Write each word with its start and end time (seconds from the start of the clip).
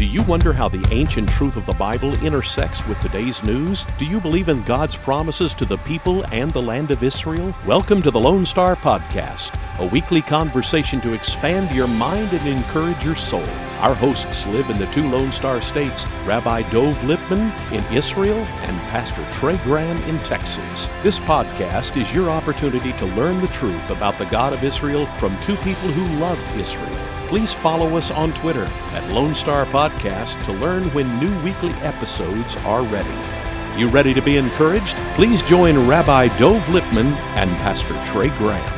Do 0.00 0.06
you 0.06 0.22
wonder 0.22 0.54
how 0.54 0.66
the 0.66 0.82
ancient 0.92 1.28
truth 1.28 1.56
of 1.56 1.66
the 1.66 1.74
Bible 1.74 2.16
intersects 2.24 2.86
with 2.86 2.98
today's 3.00 3.42
news? 3.42 3.84
Do 3.98 4.06
you 4.06 4.18
believe 4.18 4.48
in 4.48 4.62
God's 4.62 4.96
promises 4.96 5.52
to 5.52 5.66
the 5.66 5.76
people 5.76 6.24
and 6.32 6.50
the 6.50 6.62
land 6.62 6.90
of 6.90 7.02
Israel? 7.02 7.54
Welcome 7.66 8.00
to 8.04 8.10
the 8.10 8.18
Lone 8.18 8.46
Star 8.46 8.76
Podcast, 8.76 9.60
a 9.78 9.84
weekly 9.84 10.22
conversation 10.22 11.02
to 11.02 11.12
expand 11.12 11.76
your 11.76 11.86
mind 11.86 12.32
and 12.32 12.48
encourage 12.48 13.04
your 13.04 13.14
soul. 13.14 13.46
Our 13.80 13.94
hosts 13.94 14.46
live 14.46 14.70
in 14.70 14.78
the 14.78 14.90
two 14.90 15.06
Lone 15.06 15.32
Star 15.32 15.60
states, 15.60 16.06
Rabbi 16.24 16.62
Dov 16.70 16.96
Lipman 17.02 17.52
in 17.70 17.84
Israel 17.94 18.38
and 18.38 18.80
Pastor 18.88 19.28
Trey 19.32 19.58
Graham 19.58 20.02
in 20.04 20.18
Texas. 20.20 20.88
This 21.02 21.20
podcast 21.20 22.00
is 22.00 22.10
your 22.10 22.30
opportunity 22.30 22.94
to 22.94 23.04
learn 23.04 23.38
the 23.42 23.48
truth 23.48 23.90
about 23.90 24.16
the 24.16 24.24
God 24.24 24.54
of 24.54 24.64
Israel 24.64 25.04
from 25.18 25.38
two 25.42 25.56
people 25.56 25.90
who 25.90 26.18
love 26.18 26.38
Israel 26.56 27.09
please 27.30 27.52
follow 27.52 27.96
us 27.96 28.10
on 28.10 28.34
Twitter 28.34 28.64
at 28.90 29.12
Lone 29.12 29.36
Star 29.36 29.64
Podcast 29.64 30.42
to 30.46 30.52
learn 30.52 30.92
when 30.92 31.20
new 31.20 31.32
weekly 31.44 31.70
episodes 31.74 32.56
are 32.56 32.82
ready. 32.82 33.78
You 33.80 33.86
ready 33.86 34.12
to 34.14 34.20
be 34.20 34.36
encouraged? 34.36 34.96
Please 35.14 35.40
join 35.44 35.86
Rabbi 35.86 36.36
Dov 36.36 36.66
Lipman 36.66 37.12
and 37.36 37.48
Pastor 37.58 37.94
Trey 38.04 38.30
Graham. 38.36 38.76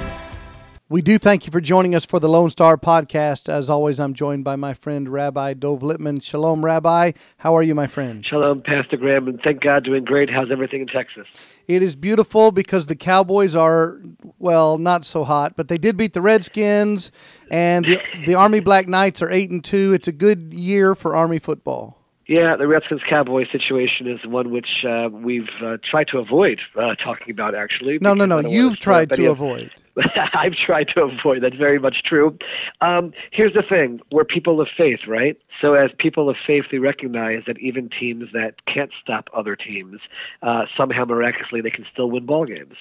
We 0.90 1.00
do 1.00 1.16
thank 1.16 1.46
you 1.46 1.50
for 1.50 1.62
joining 1.62 1.94
us 1.94 2.04
for 2.04 2.20
the 2.20 2.28
Lone 2.28 2.50
Star 2.50 2.76
Podcast. 2.76 3.48
As 3.48 3.70
always, 3.70 3.98
I'm 3.98 4.12
joined 4.12 4.44
by 4.44 4.56
my 4.56 4.74
friend 4.74 5.08
Rabbi 5.08 5.54
Dov 5.54 5.80
Lipman. 5.80 6.22
Shalom, 6.22 6.62
Rabbi. 6.62 7.12
How 7.38 7.56
are 7.56 7.62
you, 7.62 7.74
my 7.74 7.86
friend? 7.86 8.22
Shalom, 8.26 8.60
Pastor 8.60 8.98
Graham, 8.98 9.28
and 9.28 9.40
thank 9.40 9.62
God 9.62 9.82
doing 9.84 10.04
great. 10.04 10.28
How's 10.28 10.52
everything 10.52 10.82
in 10.82 10.88
Texas? 10.88 11.26
It 11.74 11.82
is 11.82 11.96
beautiful 11.96 12.52
because 12.52 12.86
the 12.86 12.94
Cowboys 12.94 13.56
are, 13.56 14.00
well, 14.38 14.76
not 14.76 15.06
so 15.06 15.24
hot, 15.24 15.56
but 15.56 15.68
they 15.68 15.78
did 15.78 15.96
beat 15.96 16.12
the 16.12 16.20
Redskins, 16.20 17.12
and 17.50 17.86
the, 17.86 18.00
the 18.26 18.34
Army 18.34 18.60
Black 18.60 18.88
Knights 18.88 19.22
are 19.22 19.30
8 19.30 19.50
and 19.50 19.64
2. 19.64 19.94
It's 19.94 20.06
a 20.06 20.12
good 20.12 20.52
year 20.52 20.94
for 20.94 21.16
Army 21.16 21.38
football. 21.38 21.98
Yeah, 22.26 22.56
the 22.56 22.66
Redskins 22.66 23.00
Cowboys 23.08 23.48
situation 23.50 24.06
is 24.06 24.24
one 24.26 24.50
which 24.50 24.84
uh, 24.84 25.08
we've 25.10 25.48
uh, 25.62 25.78
tried 25.82 26.08
to 26.08 26.18
avoid 26.18 26.60
uh, 26.76 26.94
talking 26.96 27.30
about, 27.30 27.54
actually. 27.54 27.98
No, 28.00 28.14
no, 28.14 28.26
no. 28.26 28.40
You've 28.40 28.78
tried 28.78 29.12
to 29.14 29.30
avoid. 29.30 29.70
I've 30.34 30.54
tried 30.54 30.88
to 30.88 31.02
avoid. 31.02 31.42
That's 31.42 31.56
very 31.56 31.78
much 31.78 32.02
true. 32.02 32.38
Um, 32.80 33.12
here's 33.30 33.52
the 33.52 33.62
thing: 33.62 34.00
we're 34.10 34.24
people 34.24 34.60
of 34.60 34.68
faith, 34.74 35.06
right? 35.06 35.40
So, 35.60 35.74
as 35.74 35.90
people 35.98 36.28
of 36.28 36.36
faith, 36.46 36.66
we 36.72 36.78
recognize 36.78 37.42
that 37.46 37.58
even 37.58 37.88
teams 37.88 38.32
that 38.32 38.64
can't 38.66 38.90
stop 39.00 39.28
other 39.34 39.54
teams, 39.54 40.00
uh, 40.42 40.66
somehow 40.76 41.04
miraculously, 41.04 41.60
they 41.60 41.70
can 41.70 41.86
still 41.92 42.10
win 42.10 42.26
ball 42.26 42.46
games. 42.46 42.76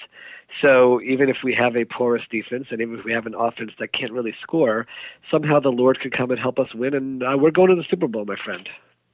So, 0.60 1.00
even 1.02 1.28
if 1.28 1.38
we 1.44 1.54
have 1.54 1.76
a 1.76 1.84
porous 1.84 2.22
defense, 2.30 2.68
and 2.70 2.80
even 2.80 2.98
if 2.98 3.04
we 3.04 3.12
have 3.12 3.26
an 3.26 3.34
offense 3.34 3.72
that 3.78 3.92
can't 3.92 4.12
really 4.12 4.34
score, 4.40 4.86
somehow 5.30 5.60
the 5.60 5.70
Lord 5.70 6.00
could 6.00 6.12
come 6.12 6.30
and 6.30 6.40
help 6.40 6.58
us 6.58 6.74
win, 6.74 6.94
and 6.94 7.22
uh, 7.22 7.36
we're 7.38 7.50
going 7.50 7.68
to 7.68 7.76
the 7.76 7.86
Super 7.88 8.08
Bowl, 8.08 8.24
my 8.24 8.36
friend. 8.36 8.68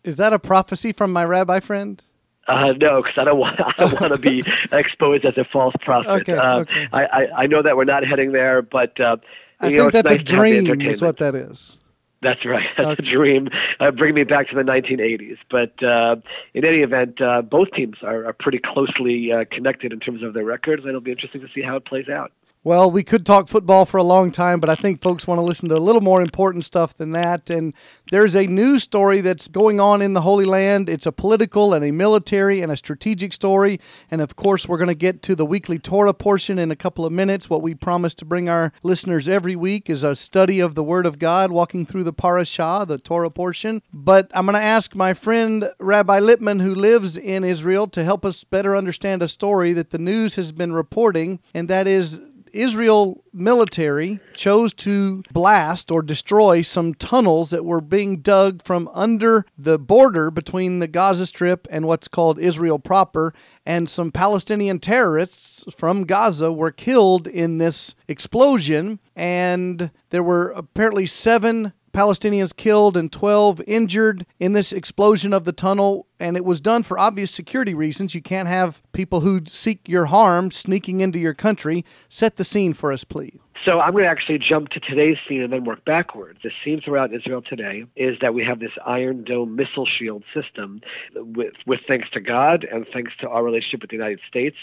Is 0.04 0.16
that 0.16 0.32
a 0.32 0.38
prophecy 0.38 0.92
from 0.92 1.12
my 1.12 1.24
rabbi 1.24 1.58
friend? 1.60 2.02
Uh, 2.48 2.72
no, 2.80 3.02
because 3.02 3.18
I 3.18 3.24
don't 3.24 3.38
want 3.44 3.60
I 3.60 3.72
don't 3.76 4.00
want 4.00 4.14
to 4.14 4.18
be 4.18 4.42
exposed 4.72 5.24
as 5.24 5.36
a 5.36 5.44
false 5.44 5.74
prophet. 5.80 6.22
Okay, 6.22 6.32
uh, 6.32 6.60
okay. 6.60 6.88
I, 6.92 7.04
I, 7.04 7.28
I 7.42 7.46
know 7.46 7.62
that 7.62 7.76
we're 7.76 7.84
not 7.84 8.04
heading 8.04 8.32
there, 8.32 8.62
but 8.62 8.98
uh, 9.00 9.18
I 9.60 9.66
you 9.68 9.70
think 9.70 9.78
know, 9.78 9.86
it's 9.88 9.92
that's 9.94 10.10
nice 10.10 10.20
a 10.20 10.24
to 10.24 10.36
have 10.36 10.44
the 10.44 10.76
dream, 10.76 10.80
is 10.80 11.02
what 11.02 11.18
that 11.18 11.34
is. 11.34 11.76
That's 12.20 12.44
right. 12.44 12.66
That's 12.76 12.98
Okay. 13.00 13.08
a 13.08 13.12
dream. 13.12 13.48
Uh, 13.78 13.92
bring 13.92 14.12
me 14.12 14.24
back 14.24 14.48
to 14.48 14.56
the 14.56 14.62
1980s. 14.62 15.38
But 15.50 15.80
uh, 15.84 16.16
in 16.52 16.64
any 16.64 16.78
event, 16.78 17.20
uh, 17.20 17.42
both 17.42 17.70
teams 17.70 17.98
are, 18.02 18.26
are 18.26 18.32
pretty 18.32 18.58
closely 18.58 19.30
uh, 19.30 19.44
connected 19.52 19.92
in 19.92 20.00
terms 20.00 20.24
of 20.24 20.34
their 20.34 20.44
records, 20.44 20.80
and 20.82 20.88
it'll 20.88 21.00
be 21.00 21.12
interesting 21.12 21.40
to 21.42 21.48
see 21.54 21.62
how 21.62 21.76
it 21.76 21.84
plays 21.84 22.08
out. 22.08 22.32
Well, 22.64 22.90
we 22.90 23.04
could 23.04 23.24
talk 23.24 23.46
football 23.46 23.84
for 23.84 23.98
a 23.98 24.02
long 24.02 24.32
time, 24.32 24.58
but 24.58 24.68
I 24.68 24.74
think 24.74 25.00
folks 25.00 25.28
want 25.28 25.38
to 25.38 25.42
listen 25.42 25.68
to 25.68 25.76
a 25.76 25.78
little 25.78 26.00
more 26.00 26.20
important 26.20 26.64
stuff 26.64 26.92
than 26.92 27.12
that. 27.12 27.48
And 27.48 27.72
there's 28.10 28.34
a 28.34 28.48
news 28.48 28.82
story 28.82 29.20
that's 29.20 29.46
going 29.46 29.78
on 29.78 30.02
in 30.02 30.14
the 30.14 30.22
Holy 30.22 30.44
Land. 30.44 30.88
It's 30.88 31.06
a 31.06 31.12
political 31.12 31.72
and 31.72 31.84
a 31.84 31.92
military 31.92 32.60
and 32.60 32.72
a 32.72 32.76
strategic 32.76 33.32
story. 33.32 33.80
And 34.10 34.20
of 34.20 34.34
course, 34.34 34.68
we're 34.68 34.76
going 34.76 34.88
to 34.88 34.94
get 34.94 35.22
to 35.22 35.36
the 35.36 35.46
weekly 35.46 35.78
Torah 35.78 36.12
portion 36.12 36.58
in 36.58 36.72
a 36.72 36.76
couple 36.76 37.06
of 37.06 37.12
minutes. 37.12 37.48
What 37.48 37.62
we 37.62 37.76
promise 37.76 38.12
to 38.14 38.24
bring 38.24 38.48
our 38.48 38.72
listeners 38.82 39.28
every 39.28 39.54
week 39.54 39.88
is 39.88 40.02
a 40.02 40.16
study 40.16 40.58
of 40.58 40.74
the 40.74 40.82
Word 40.82 41.06
of 41.06 41.20
God, 41.20 41.52
walking 41.52 41.86
through 41.86 42.04
the 42.04 42.12
parashah, 42.12 42.88
the 42.88 42.98
Torah 42.98 43.30
portion. 43.30 43.82
But 43.92 44.32
I'm 44.34 44.46
going 44.46 44.58
to 44.58 44.62
ask 44.62 44.96
my 44.96 45.14
friend 45.14 45.70
Rabbi 45.78 46.18
Lipman, 46.18 46.60
who 46.60 46.74
lives 46.74 47.16
in 47.16 47.44
Israel, 47.44 47.86
to 47.86 48.02
help 48.02 48.24
us 48.24 48.42
better 48.42 48.74
understand 48.74 49.22
a 49.22 49.28
story 49.28 49.72
that 49.74 49.90
the 49.90 49.98
news 49.98 50.34
has 50.34 50.50
been 50.50 50.72
reporting, 50.72 51.38
and 51.54 51.68
that 51.68 51.86
is 51.86 52.20
Israel 52.52 53.24
military 53.32 54.20
chose 54.34 54.72
to 54.74 55.22
blast 55.32 55.90
or 55.90 56.02
destroy 56.02 56.62
some 56.62 56.94
tunnels 56.94 57.50
that 57.50 57.64
were 57.64 57.80
being 57.80 58.20
dug 58.20 58.62
from 58.62 58.88
under 58.92 59.44
the 59.56 59.78
border 59.78 60.30
between 60.30 60.78
the 60.78 60.88
Gaza 60.88 61.26
Strip 61.26 61.66
and 61.70 61.86
what's 61.86 62.08
called 62.08 62.38
Israel 62.38 62.78
proper. 62.78 63.34
And 63.64 63.88
some 63.88 64.10
Palestinian 64.10 64.78
terrorists 64.78 65.64
from 65.74 66.04
Gaza 66.04 66.52
were 66.52 66.72
killed 66.72 67.26
in 67.26 67.58
this 67.58 67.94
explosion. 68.08 68.98
And 69.14 69.90
there 70.10 70.22
were 70.22 70.50
apparently 70.50 71.06
seven 71.06 71.72
Palestinians 71.92 72.54
killed 72.54 72.96
and 72.96 73.10
12 73.10 73.60
injured 73.66 74.26
in 74.38 74.52
this 74.52 74.72
explosion 74.72 75.32
of 75.32 75.44
the 75.44 75.52
tunnel. 75.52 76.06
And 76.20 76.36
it 76.36 76.44
was 76.44 76.60
done 76.60 76.82
for 76.82 76.98
obvious 76.98 77.30
security 77.30 77.74
reasons. 77.74 78.14
You 78.14 78.22
can't 78.22 78.48
have 78.48 78.82
people 78.92 79.20
who 79.20 79.40
seek 79.46 79.88
your 79.88 80.06
harm 80.06 80.50
sneaking 80.50 81.00
into 81.00 81.18
your 81.18 81.34
country. 81.34 81.84
Set 82.08 82.36
the 82.36 82.44
scene 82.44 82.72
for 82.72 82.92
us, 82.92 83.04
please. 83.04 83.38
So 83.64 83.80
I'm 83.80 83.92
going 83.92 84.04
to 84.04 84.10
actually 84.10 84.38
jump 84.38 84.68
to 84.70 84.80
today's 84.80 85.18
scene 85.28 85.42
and 85.42 85.52
then 85.52 85.64
work 85.64 85.84
backwards. 85.84 86.38
The 86.42 86.52
scene 86.64 86.80
throughout 86.80 87.12
Israel 87.12 87.42
today 87.42 87.86
is 87.96 88.18
that 88.20 88.32
we 88.32 88.44
have 88.44 88.60
this 88.60 88.72
Iron 88.86 89.24
Dome 89.24 89.56
missile 89.56 89.86
shield 89.86 90.24
system 90.32 90.80
with, 91.14 91.54
with 91.66 91.80
thanks 91.86 92.08
to 92.10 92.20
God 92.20 92.64
and 92.64 92.86
thanks 92.92 93.12
to 93.20 93.28
our 93.28 93.42
relationship 93.42 93.82
with 93.82 93.90
the 93.90 93.96
United 93.96 94.20
States. 94.28 94.56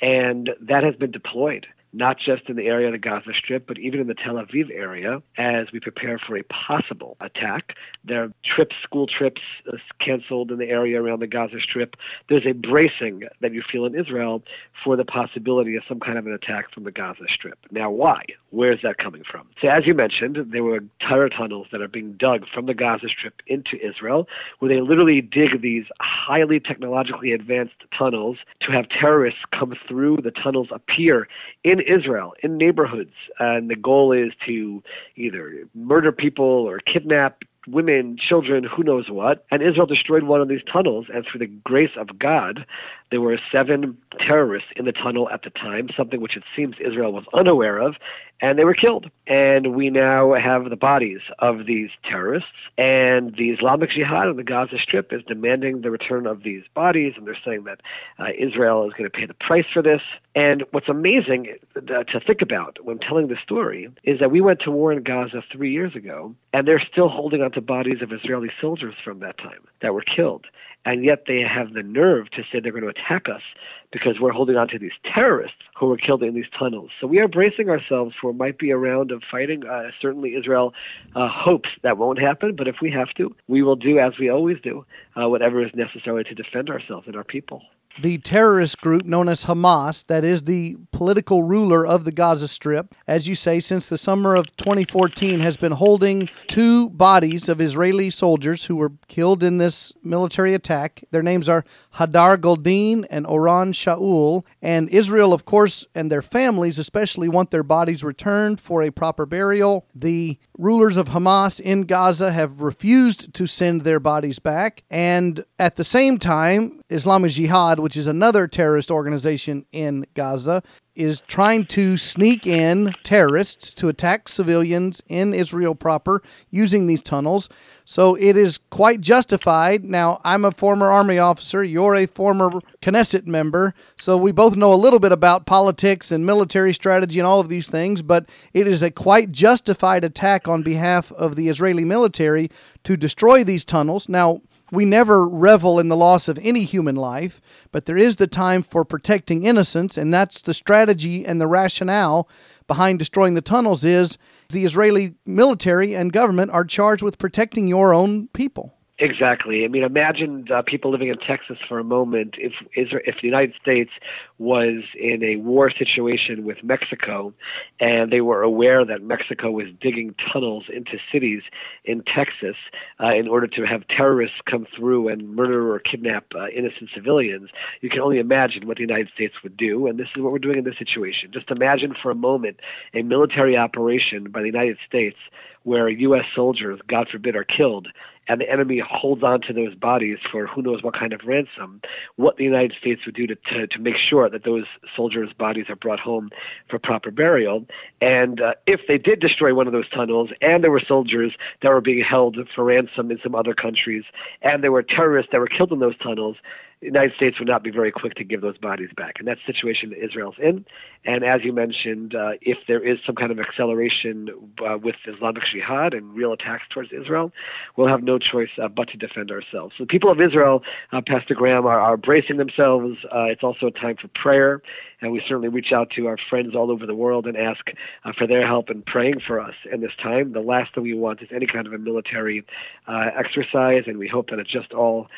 And 0.00 0.50
that 0.60 0.84
has 0.84 0.94
been 0.94 1.10
deployed 1.10 1.66
not 1.96 2.18
just 2.18 2.48
in 2.48 2.56
the 2.56 2.66
area 2.66 2.88
of 2.88 2.92
the 2.92 2.98
Gaza 2.98 3.32
Strip, 3.32 3.66
but 3.66 3.78
even 3.78 4.00
in 4.00 4.06
the 4.06 4.14
Tel 4.14 4.34
Aviv 4.34 4.70
area 4.70 5.22
as 5.38 5.72
we 5.72 5.80
prepare 5.80 6.18
for 6.18 6.36
a 6.36 6.42
possible 6.44 7.16
attack. 7.20 7.74
There 8.04 8.22
are 8.22 8.32
trips, 8.44 8.76
school 8.82 9.06
trips 9.06 9.40
uh, 9.72 9.78
canceled 9.98 10.52
in 10.52 10.58
the 10.58 10.68
area 10.68 11.02
around 11.02 11.20
the 11.20 11.26
Gaza 11.26 11.58
Strip. 11.58 11.96
There's 12.28 12.46
a 12.46 12.52
bracing 12.52 13.22
that 13.40 13.54
you 13.54 13.62
feel 13.62 13.86
in 13.86 13.94
Israel 13.94 14.42
for 14.84 14.94
the 14.96 15.06
possibility 15.06 15.74
of 15.74 15.84
some 15.88 15.98
kind 15.98 16.18
of 16.18 16.26
an 16.26 16.32
attack 16.32 16.70
from 16.70 16.84
the 16.84 16.92
Gaza 16.92 17.24
Strip. 17.28 17.58
Now, 17.70 17.90
why? 17.90 18.24
Where 18.50 18.72
is 18.72 18.80
that 18.82 18.98
coming 18.98 19.22
from? 19.24 19.48
So, 19.60 19.68
as 19.68 19.86
you 19.86 19.94
mentioned, 19.94 20.36
there 20.50 20.62
were 20.62 20.84
terror 21.00 21.30
tunnels 21.30 21.68
that 21.72 21.80
are 21.80 21.88
being 21.88 22.12
dug 22.12 22.46
from 22.46 22.66
the 22.66 22.74
Gaza 22.74 23.08
Strip 23.08 23.40
into 23.46 23.76
Israel, 23.84 24.28
where 24.58 24.68
they 24.68 24.80
literally 24.82 25.22
dig 25.22 25.62
these 25.62 25.86
highly 26.00 26.60
technologically 26.60 27.32
advanced 27.32 27.84
tunnels 27.90 28.38
to 28.60 28.72
have 28.72 28.88
terrorists 28.90 29.40
come 29.52 29.74
through. 29.88 30.18
The 30.18 30.30
tunnels 30.30 30.68
appear 30.70 31.26
in 31.64 31.85
Israel, 31.86 32.34
in 32.42 32.56
neighborhoods, 32.56 33.14
and 33.38 33.70
the 33.70 33.76
goal 33.76 34.12
is 34.12 34.32
to 34.46 34.82
either 35.16 35.66
murder 35.74 36.12
people 36.12 36.44
or 36.44 36.78
kidnap 36.78 37.42
women, 37.66 38.16
children, 38.16 38.64
who 38.64 38.82
knows 38.82 39.10
what. 39.10 39.44
And 39.50 39.62
Israel 39.62 39.86
destroyed 39.86 40.24
one 40.24 40.40
of 40.40 40.48
these 40.48 40.62
tunnels, 40.70 41.06
and 41.12 41.24
through 41.26 41.40
the 41.40 41.46
grace 41.46 41.96
of 41.96 42.18
God, 42.18 42.66
there 43.10 43.20
were 43.20 43.38
seven 43.52 43.96
terrorists 44.18 44.70
in 44.76 44.84
the 44.84 44.92
tunnel 44.92 45.28
at 45.30 45.42
the 45.42 45.50
time, 45.50 45.88
something 45.96 46.20
which 46.20 46.36
it 46.36 46.42
seems 46.54 46.76
Israel 46.80 47.12
was 47.12 47.24
unaware 47.32 47.78
of, 47.78 47.96
and 48.40 48.58
they 48.58 48.64
were 48.64 48.74
killed. 48.74 49.10
And 49.26 49.74
we 49.74 49.90
now 49.90 50.34
have 50.34 50.68
the 50.68 50.76
bodies 50.76 51.20
of 51.38 51.66
these 51.66 51.90
terrorists, 52.04 52.50
and 52.76 53.34
the 53.36 53.50
Islamic 53.50 53.90
Jihad 53.90 54.28
on 54.28 54.36
the 54.36 54.42
Gaza 54.42 54.78
Strip 54.78 55.12
is 55.12 55.22
demanding 55.22 55.82
the 55.82 55.90
return 55.90 56.26
of 56.26 56.42
these 56.42 56.64
bodies, 56.74 57.14
and 57.16 57.26
they're 57.26 57.38
saying 57.44 57.64
that 57.64 57.80
uh, 58.18 58.28
Israel 58.36 58.86
is 58.86 58.92
going 58.92 59.08
to 59.08 59.16
pay 59.16 59.26
the 59.26 59.34
price 59.34 59.66
for 59.72 59.82
this. 59.82 60.02
And 60.34 60.64
what's 60.72 60.88
amazing 60.88 61.56
uh, 61.76 62.04
to 62.04 62.20
think 62.20 62.42
about 62.42 62.78
when 62.84 62.98
telling 62.98 63.28
this 63.28 63.38
story 63.40 63.88
is 64.04 64.20
that 64.20 64.30
we 64.30 64.40
went 64.40 64.60
to 64.60 64.70
war 64.70 64.92
in 64.92 65.02
Gaza 65.02 65.42
three 65.50 65.72
years 65.72 65.94
ago, 65.94 66.34
and 66.52 66.66
they're 66.66 66.80
still 66.80 67.08
holding 67.08 67.42
on 67.42 67.52
to 67.56 67.60
bodies 67.60 68.02
of 68.02 68.12
Israeli 68.12 68.50
soldiers 68.60 68.94
from 69.02 69.18
that 69.20 69.38
time 69.38 69.66
that 69.80 69.92
were 69.92 70.02
killed 70.02 70.46
and 70.86 71.04
yet 71.04 71.24
they 71.26 71.40
have 71.40 71.72
the 71.72 71.82
nerve 71.82 72.30
to 72.30 72.44
say 72.44 72.60
they're 72.60 72.70
going 72.70 72.84
to 72.84 72.88
attack 72.88 73.28
us 73.28 73.42
because 73.90 74.20
we're 74.20 74.30
holding 74.30 74.56
on 74.56 74.68
to 74.68 74.78
these 74.78 74.92
terrorists 75.02 75.58
who 75.76 75.86
were 75.86 75.96
killed 75.96 76.22
in 76.22 76.32
these 76.34 76.48
tunnels. 76.56 76.90
So 77.00 77.08
we 77.08 77.18
are 77.18 77.26
bracing 77.26 77.68
ourselves 77.68 78.14
for 78.18 78.32
might 78.32 78.56
be 78.56 78.70
a 78.70 78.76
round 78.78 79.10
of 79.10 79.22
fighting. 79.28 79.66
Uh, 79.66 79.90
certainly, 80.00 80.36
Israel 80.36 80.72
uh, 81.16 81.28
hopes 81.28 81.70
that 81.82 81.98
won't 81.98 82.20
happen, 82.20 82.54
but 82.54 82.68
if 82.68 82.76
we 82.80 82.90
have 82.92 83.12
to, 83.14 83.34
we 83.48 83.62
will 83.62 83.74
do 83.74 83.98
as 83.98 84.16
we 84.18 84.30
always 84.30 84.60
do, 84.62 84.86
uh, 85.20 85.28
whatever 85.28 85.62
is 85.62 85.74
necessary 85.74 86.22
to 86.22 86.34
defend 86.34 86.70
ourselves 86.70 87.08
and 87.08 87.16
our 87.16 87.24
people. 87.24 87.62
The 87.98 88.18
terrorist 88.18 88.82
group 88.82 89.06
known 89.06 89.26
as 89.26 89.44
Hamas, 89.44 90.06
that 90.08 90.22
is 90.22 90.42
the 90.42 90.76
political 90.92 91.42
ruler 91.42 91.86
of 91.86 92.04
the 92.04 92.12
Gaza 92.12 92.46
Strip, 92.46 92.94
as 93.08 93.26
you 93.26 93.34
say, 93.34 93.58
since 93.58 93.88
the 93.88 93.96
summer 93.96 94.34
of 94.34 94.54
2014, 94.56 95.40
has 95.40 95.56
been 95.56 95.72
holding 95.72 96.28
two 96.46 96.90
bodies 96.90 97.48
of 97.48 97.58
Israeli 97.58 98.10
soldiers 98.10 98.66
who 98.66 98.76
were 98.76 98.92
killed 99.08 99.42
in 99.42 99.56
this 99.56 99.94
military 100.02 100.52
attack. 100.52 101.04
Their 101.10 101.22
names 101.22 101.48
are 101.48 101.64
Hadar 101.94 102.36
Goldin 102.36 103.06
and 103.08 103.24
Oron 103.24 103.72
Shaul. 103.72 104.44
And 104.60 104.90
Israel, 104.90 105.32
of 105.32 105.46
course, 105.46 105.86
and 105.94 106.12
their 106.12 106.22
families 106.22 106.78
especially 106.78 107.30
want 107.30 107.50
their 107.50 107.62
bodies 107.62 108.04
returned 108.04 108.60
for 108.60 108.82
a 108.82 108.90
proper 108.90 109.24
burial. 109.24 109.86
The 109.94 110.38
rulers 110.58 110.96
of 110.96 111.08
Hamas 111.08 111.60
in 111.60 111.82
Gaza 111.82 112.32
have 112.32 112.60
refused 112.60 113.32
to 113.34 113.46
send 113.46 113.82
their 113.82 114.00
bodies 114.00 114.38
back. 114.38 114.84
And 114.90 115.44
at 115.58 115.76
the 115.76 115.84
same 115.84 116.18
time, 116.18 116.80
Islamic 116.90 117.32
Jihad, 117.32 117.78
which 117.78 117.96
is 117.96 118.06
another 118.06 118.46
terrorist 118.46 118.90
organization 118.90 119.66
in 119.72 120.06
Gaza, 120.14 120.62
is 120.96 121.20
trying 121.20 121.64
to 121.66 121.96
sneak 121.96 122.46
in 122.46 122.94
terrorists 123.02 123.72
to 123.74 123.88
attack 123.88 124.28
civilians 124.28 125.02
in 125.08 125.34
Israel 125.34 125.74
proper 125.74 126.22
using 126.50 126.86
these 126.86 127.02
tunnels. 127.02 127.48
So 127.84 128.16
it 128.16 128.36
is 128.36 128.58
quite 128.70 129.00
justified. 129.00 129.84
Now, 129.84 130.20
I'm 130.24 130.44
a 130.44 130.50
former 130.50 130.90
Army 130.90 131.18
officer. 131.18 131.62
You're 131.62 131.94
a 131.94 132.06
former 132.06 132.50
Knesset 132.82 133.26
member. 133.26 133.74
So 133.98 134.16
we 134.16 134.32
both 134.32 134.56
know 134.56 134.72
a 134.72 134.74
little 134.74 134.98
bit 134.98 135.12
about 135.12 135.46
politics 135.46 136.10
and 136.10 136.26
military 136.26 136.74
strategy 136.74 137.20
and 137.20 137.26
all 137.26 137.38
of 137.38 137.48
these 137.48 137.68
things, 137.68 138.02
but 138.02 138.28
it 138.52 138.66
is 138.66 138.82
a 138.82 138.90
quite 138.90 139.30
justified 139.30 140.04
attack 140.04 140.48
on 140.48 140.62
behalf 140.62 141.12
of 141.12 141.36
the 141.36 141.48
Israeli 141.48 141.84
military 141.84 142.50
to 142.82 142.96
destroy 142.96 143.44
these 143.44 143.64
tunnels. 143.64 144.08
Now, 144.08 144.40
we 144.72 144.84
never 144.84 145.28
revel 145.28 145.78
in 145.78 145.88
the 145.88 145.96
loss 145.96 146.28
of 146.28 146.38
any 146.42 146.64
human 146.64 146.96
life, 146.96 147.40
but 147.72 147.86
there 147.86 147.96
is 147.96 148.16
the 148.16 148.26
time 148.26 148.62
for 148.62 148.84
protecting 148.84 149.44
innocence, 149.44 149.96
and 149.96 150.12
that's 150.12 150.42
the 150.42 150.54
strategy 150.54 151.24
and 151.24 151.40
the 151.40 151.46
rationale 151.46 152.28
behind 152.66 152.98
destroying 152.98 153.34
the 153.34 153.40
tunnels 153.40 153.84
is 153.84 154.18
the 154.48 154.64
Israeli 154.64 155.14
military 155.24 155.94
and 155.94 156.12
government 156.12 156.50
are 156.50 156.64
charged 156.64 157.02
with 157.02 157.18
protecting 157.18 157.66
your 157.66 157.94
own 157.94 158.28
people. 158.28 158.75
Exactly. 158.98 159.62
I 159.62 159.68
mean, 159.68 159.82
imagine 159.82 160.46
uh, 160.50 160.62
people 160.62 160.90
living 160.90 161.08
in 161.08 161.18
Texas 161.18 161.58
for 161.68 161.78
a 161.78 161.84
moment. 161.84 162.36
If 162.38 162.54
if 162.72 163.20
the 163.20 163.26
United 163.26 163.54
States 163.60 163.90
was 164.38 164.84
in 164.98 165.22
a 165.22 165.36
war 165.36 165.68
situation 165.70 166.44
with 166.44 166.64
Mexico, 166.64 167.34
and 167.78 168.10
they 168.10 168.22
were 168.22 168.40
aware 168.40 168.86
that 168.86 169.02
Mexico 169.02 169.50
was 169.50 169.66
digging 169.82 170.14
tunnels 170.14 170.64
into 170.72 170.98
cities 171.12 171.42
in 171.84 172.04
Texas 172.04 172.56
uh, 172.98 173.08
in 173.08 173.28
order 173.28 173.46
to 173.48 173.64
have 173.64 173.86
terrorists 173.88 174.40
come 174.46 174.66
through 174.74 175.08
and 175.08 175.36
murder 175.36 175.74
or 175.74 175.78
kidnap 175.78 176.24
uh, 176.34 176.48
innocent 176.48 176.88
civilians, 176.94 177.50
you 177.82 177.90
can 177.90 178.00
only 178.00 178.18
imagine 178.18 178.66
what 178.66 178.78
the 178.78 178.82
United 178.82 179.10
States 179.10 179.42
would 179.42 179.58
do. 179.58 179.86
And 179.88 179.98
this 179.98 180.08
is 180.16 180.22
what 180.22 180.32
we're 180.32 180.38
doing 180.38 180.56
in 180.56 180.64
this 180.64 180.78
situation. 180.78 181.30
Just 181.32 181.50
imagine 181.50 181.94
for 182.02 182.10
a 182.10 182.14
moment 182.14 182.60
a 182.94 183.02
military 183.02 183.58
operation 183.58 184.30
by 184.30 184.40
the 184.40 184.46
United 184.46 184.78
States 184.86 185.18
where 185.64 185.88
U.S. 185.88 186.24
soldiers, 186.32 186.80
God 186.86 187.08
forbid, 187.08 187.34
are 187.34 187.42
killed, 187.42 187.88
and 188.28 188.40
the 188.40 188.50
enemy 188.50 188.78
holds 188.78 189.22
on 189.22 189.40
to 189.42 189.52
those 189.52 189.74
bodies 189.74 190.18
for 190.30 190.46
who 190.46 190.62
knows 190.62 190.82
what 190.82 190.94
kind 190.94 191.12
of 191.12 191.24
ransom, 191.24 191.80
what 192.16 192.36
the 192.36 192.44
United 192.44 192.76
States 192.78 193.04
would 193.06 193.14
do 193.14 193.26
to, 193.26 193.36
to, 193.36 193.66
to 193.66 193.78
make 193.78 193.96
sure 193.96 194.28
that 194.28 194.44
those 194.44 194.64
soldiers' 194.94 195.32
bodies 195.32 195.66
are 195.68 195.76
brought 195.76 196.00
home 196.00 196.30
for 196.68 196.78
proper 196.78 197.10
burial. 197.10 197.64
And 198.00 198.40
uh, 198.40 198.54
if 198.66 198.86
they 198.86 198.98
did 198.98 199.20
destroy 199.20 199.54
one 199.54 199.66
of 199.66 199.72
those 199.72 199.88
tunnels, 199.88 200.30
and 200.40 200.62
there 200.64 200.70
were 200.70 200.80
soldiers 200.80 201.32
that 201.62 201.70
were 201.70 201.80
being 201.80 202.02
held 202.02 202.36
for 202.54 202.64
ransom 202.64 203.10
in 203.10 203.18
some 203.22 203.34
other 203.34 203.54
countries, 203.54 204.04
and 204.42 204.62
there 204.62 204.72
were 204.72 204.82
terrorists 204.82 205.32
that 205.32 205.40
were 205.40 205.46
killed 205.46 205.72
in 205.72 205.78
those 205.78 205.96
tunnels, 205.98 206.36
the 206.80 206.86
United 206.86 207.14
States 207.14 207.38
would 207.38 207.48
not 207.48 207.62
be 207.62 207.70
very 207.70 207.90
quick 207.90 208.14
to 208.14 208.24
give 208.24 208.42
those 208.42 208.58
bodies 208.58 208.90
back. 208.94 209.14
And 209.18 209.26
that's 209.26 209.40
the 209.46 209.52
situation 209.52 209.90
that 209.90 210.04
Israel's 210.04 210.36
in. 210.38 210.66
And 211.04 211.24
as 211.24 211.42
you 211.42 211.52
mentioned, 211.52 212.14
uh, 212.14 212.32
if 212.42 212.58
there 212.68 212.80
is 212.80 212.98
some 213.06 213.14
kind 213.14 213.32
of 213.32 213.40
acceleration 213.40 214.28
uh, 214.64 214.76
with 214.76 214.96
Islamic 215.06 215.44
Jihad 215.44 215.94
and 215.94 216.14
real 216.14 216.32
attacks 216.32 216.64
towards 216.68 216.92
Israel, 216.92 217.32
we'll 217.76 217.88
have 217.88 218.02
no 218.02 218.18
choice 218.18 218.50
uh, 218.60 218.68
but 218.68 218.88
to 218.88 218.98
defend 218.98 219.30
ourselves. 219.30 219.74
So 219.78 219.84
the 219.84 219.88
people 219.88 220.10
of 220.10 220.20
Israel, 220.20 220.62
uh, 220.92 221.00
Pastor 221.00 221.34
Graham, 221.34 221.64
are, 221.66 221.80
are 221.80 221.96
bracing 221.96 222.36
themselves. 222.36 222.98
Uh, 223.04 223.24
it's 223.24 223.42
also 223.42 223.68
a 223.68 223.70
time 223.70 223.96
for 223.96 224.08
prayer. 224.08 224.60
And 225.00 225.12
we 225.12 225.22
certainly 225.26 225.48
reach 225.48 225.72
out 225.72 225.90
to 225.96 226.06
our 226.06 226.18
friends 226.28 226.54
all 226.54 226.70
over 226.70 226.86
the 226.86 226.94
world 226.94 227.26
and 227.26 227.36
ask 227.36 227.70
uh, 228.04 228.12
for 228.16 228.26
their 228.26 228.46
help 228.46 228.70
in 228.70 228.82
praying 228.82 229.20
for 229.26 229.40
us 229.40 229.54
in 229.72 229.80
this 229.80 229.92
time. 230.02 230.32
The 230.32 230.40
last 230.40 230.74
thing 230.74 230.84
we 230.84 230.94
want 230.94 231.22
is 231.22 231.28
any 231.32 231.46
kind 231.46 231.66
of 231.66 231.72
a 231.72 231.78
military 231.78 232.44
exercise, 232.86 233.84
and 233.86 233.98
we 233.98 234.08
hope 234.08 234.30
that 234.30 234.38
it 234.38 234.46
just 234.46 234.72
all 234.72 235.08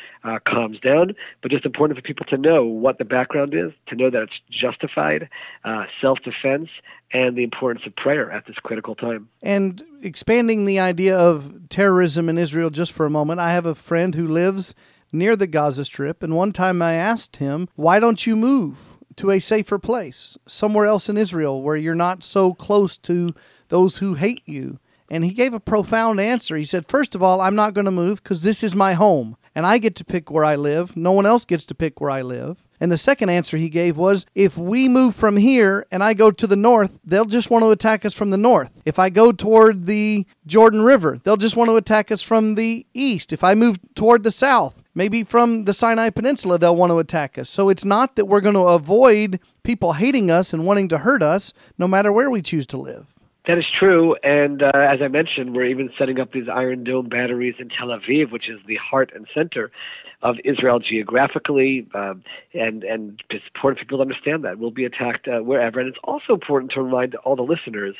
calms 0.45 0.79
down. 0.79 1.15
But 1.41 1.49
but 1.49 1.55
just 1.55 1.65
important 1.65 1.97
for 1.97 2.03
people 2.03 2.25
to 2.27 2.37
know 2.37 2.63
what 2.63 2.99
the 2.99 3.05
background 3.05 3.55
is, 3.55 3.71
to 3.87 3.95
know 3.95 4.09
that 4.11 4.21
it's 4.21 4.39
justified, 4.51 5.29
uh, 5.65 5.85
self 5.99 6.19
defense, 6.19 6.69
and 7.11 7.35
the 7.35 7.43
importance 7.43 7.85
of 7.87 7.95
prayer 7.95 8.31
at 8.31 8.45
this 8.45 8.57
critical 8.57 8.93
time. 8.93 9.29
And 9.41 9.83
expanding 10.03 10.65
the 10.65 10.79
idea 10.79 11.17
of 11.17 11.69
terrorism 11.69 12.29
in 12.29 12.37
Israel 12.37 12.69
just 12.69 12.91
for 12.91 13.05
a 13.05 13.09
moment, 13.09 13.39
I 13.39 13.51
have 13.53 13.65
a 13.65 13.73
friend 13.73 14.13
who 14.13 14.27
lives 14.27 14.75
near 15.11 15.35
the 15.35 15.47
Gaza 15.47 15.85
Strip, 15.85 16.21
and 16.21 16.35
one 16.35 16.53
time 16.53 16.83
I 16.83 16.93
asked 16.93 17.37
him, 17.37 17.67
Why 17.75 17.99
don't 17.99 18.27
you 18.27 18.35
move? 18.35 18.98
To 19.19 19.31
a 19.31 19.39
safer 19.39 19.77
place, 19.77 20.37
somewhere 20.47 20.85
else 20.85 21.09
in 21.09 21.17
Israel 21.17 21.61
where 21.61 21.75
you're 21.75 21.93
not 21.93 22.23
so 22.23 22.53
close 22.53 22.97
to 22.99 23.35
those 23.67 23.97
who 23.97 24.13
hate 24.13 24.41
you. 24.45 24.79
And 25.11 25.25
he 25.25 25.33
gave 25.33 25.53
a 25.53 25.59
profound 25.59 26.21
answer. 26.21 26.55
He 26.55 26.63
said, 26.63 26.87
First 26.87 27.15
of 27.15 27.21
all, 27.21 27.41
I'm 27.41 27.55
not 27.55 27.73
going 27.73 27.83
to 27.83 27.91
move 27.91 28.23
because 28.23 28.43
this 28.43 28.63
is 28.63 28.75
my 28.75 28.93
home 28.93 29.35
and 29.53 29.67
I 29.67 29.77
get 29.77 29.95
to 29.95 30.05
pick 30.05 30.31
where 30.31 30.45
I 30.45 30.55
live. 30.55 30.95
No 30.95 31.11
one 31.11 31.25
else 31.25 31.43
gets 31.43 31.65
to 31.65 31.75
pick 31.75 31.99
where 31.99 32.09
I 32.09 32.21
live. 32.21 32.63
And 32.79 32.91
the 32.91 32.97
second 32.97 33.29
answer 33.29 33.57
he 33.57 33.69
gave 33.69 33.97
was 33.97 34.25
if 34.35 34.57
we 34.57 34.87
move 34.87 35.15
from 35.15 35.37
here 35.37 35.85
and 35.91 36.03
I 36.03 36.13
go 36.13 36.31
to 36.31 36.47
the 36.47 36.55
north, 36.55 36.99
they'll 37.03 37.25
just 37.25 37.49
want 37.49 37.63
to 37.63 37.71
attack 37.71 38.05
us 38.05 38.13
from 38.13 38.29
the 38.29 38.37
north. 38.37 38.81
If 38.85 38.97
I 38.99 39.09
go 39.09 39.31
toward 39.31 39.85
the 39.85 40.25
Jordan 40.45 40.81
River, 40.81 41.19
they'll 41.23 41.37
just 41.37 41.57
want 41.57 41.69
to 41.69 41.75
attack 41.75 42.11
us 42.11 42.21
from 42.21 42.55
the 42.55 42.85
east. 42.93 43.33
If 43.33 43.43
I 43.43 43.55
move 43.55 43.77
toward 43.95 44.23
the 44.23 44.31
south, 44.31 44.81
maybe 44.95 45.23
from 45.23 45.65
the 45.65 45.73
Sinai 45.73 46.09
Peninsula, 46.09 46.57
they'll 46.57 46.75
want 46.75 46.91
to 46.91 46.99
attack 46.99 47.37
us. 47.37 47.49
So 47.49 47.69
it's 47.69 47.85
not 47.85 48.15
that 48.15 48.25
we're 48.25 48.41
going 48.41 48.55
to 48.55 48.61
avoid 48.61 49.39
people 49.63 49.93
hating 49.93 50.31
us 50.31 50.53
and 50.53 50.65
wanting 50.65 50.87
to 50.89 50.99
hurt 50.99 51.21
us 51.21 51.53
no 51.77 51.87
matter 51.87 52.11
where 52.11 52.29
we 52.29 52.41
choose 52.41 52.65
to 52.67 52.77
live. 52.77 53.13
That 53.45 53.57
is 53.57 53.65
true, 53.67 54.15
and 54.21 54.61
uh, 54.61 54.71
as 54.75 55.01
I 55.01 55.07
mentioned, 55.07 55.55
we're 55.55 55.65
even 55.65 55.89
setting 55.97 56.19
up 56.19 56.33
these 56.33 56.47
Iron 56.47 56.83
Dome 56.83 57.09
batteries 57.09 57.55
in 57.57 57.69
Tel 57.69 57.87
Aviv, 57.87 58.31
which 58.31 58.47
is 58.47 58.59
the 58.67 58.75
heart 58.75 59.11
and 59.15 59.25
center 59.33 59.71
of 60.21 60.35
Israel 60.43 60.79
geographically, 60.79 61.87
um, 61.93 62.23
and 62.53 62.83
and 62.83 63.23
it's 63.29 63.45
important 63.55 63.79
for 63.79 63.85
people 63.85 63.97
to 63.99 64.01
understand 64.01 64.43
that 64.43 64.59
we'll 64.59 64.71
be 64.71 64.85
attacked 64.85 65.27
uh, 65.27 65.39
wherever. 65.39 65.79
And 65.79 65.87
it's 65.87 65.99
also 66.03 66.33
important 66.33 66.71
to 66.73 66.81
remind 66.81 67.15
all 67.15 67.35
the 67.35 67.43
listeners 67.43 67.95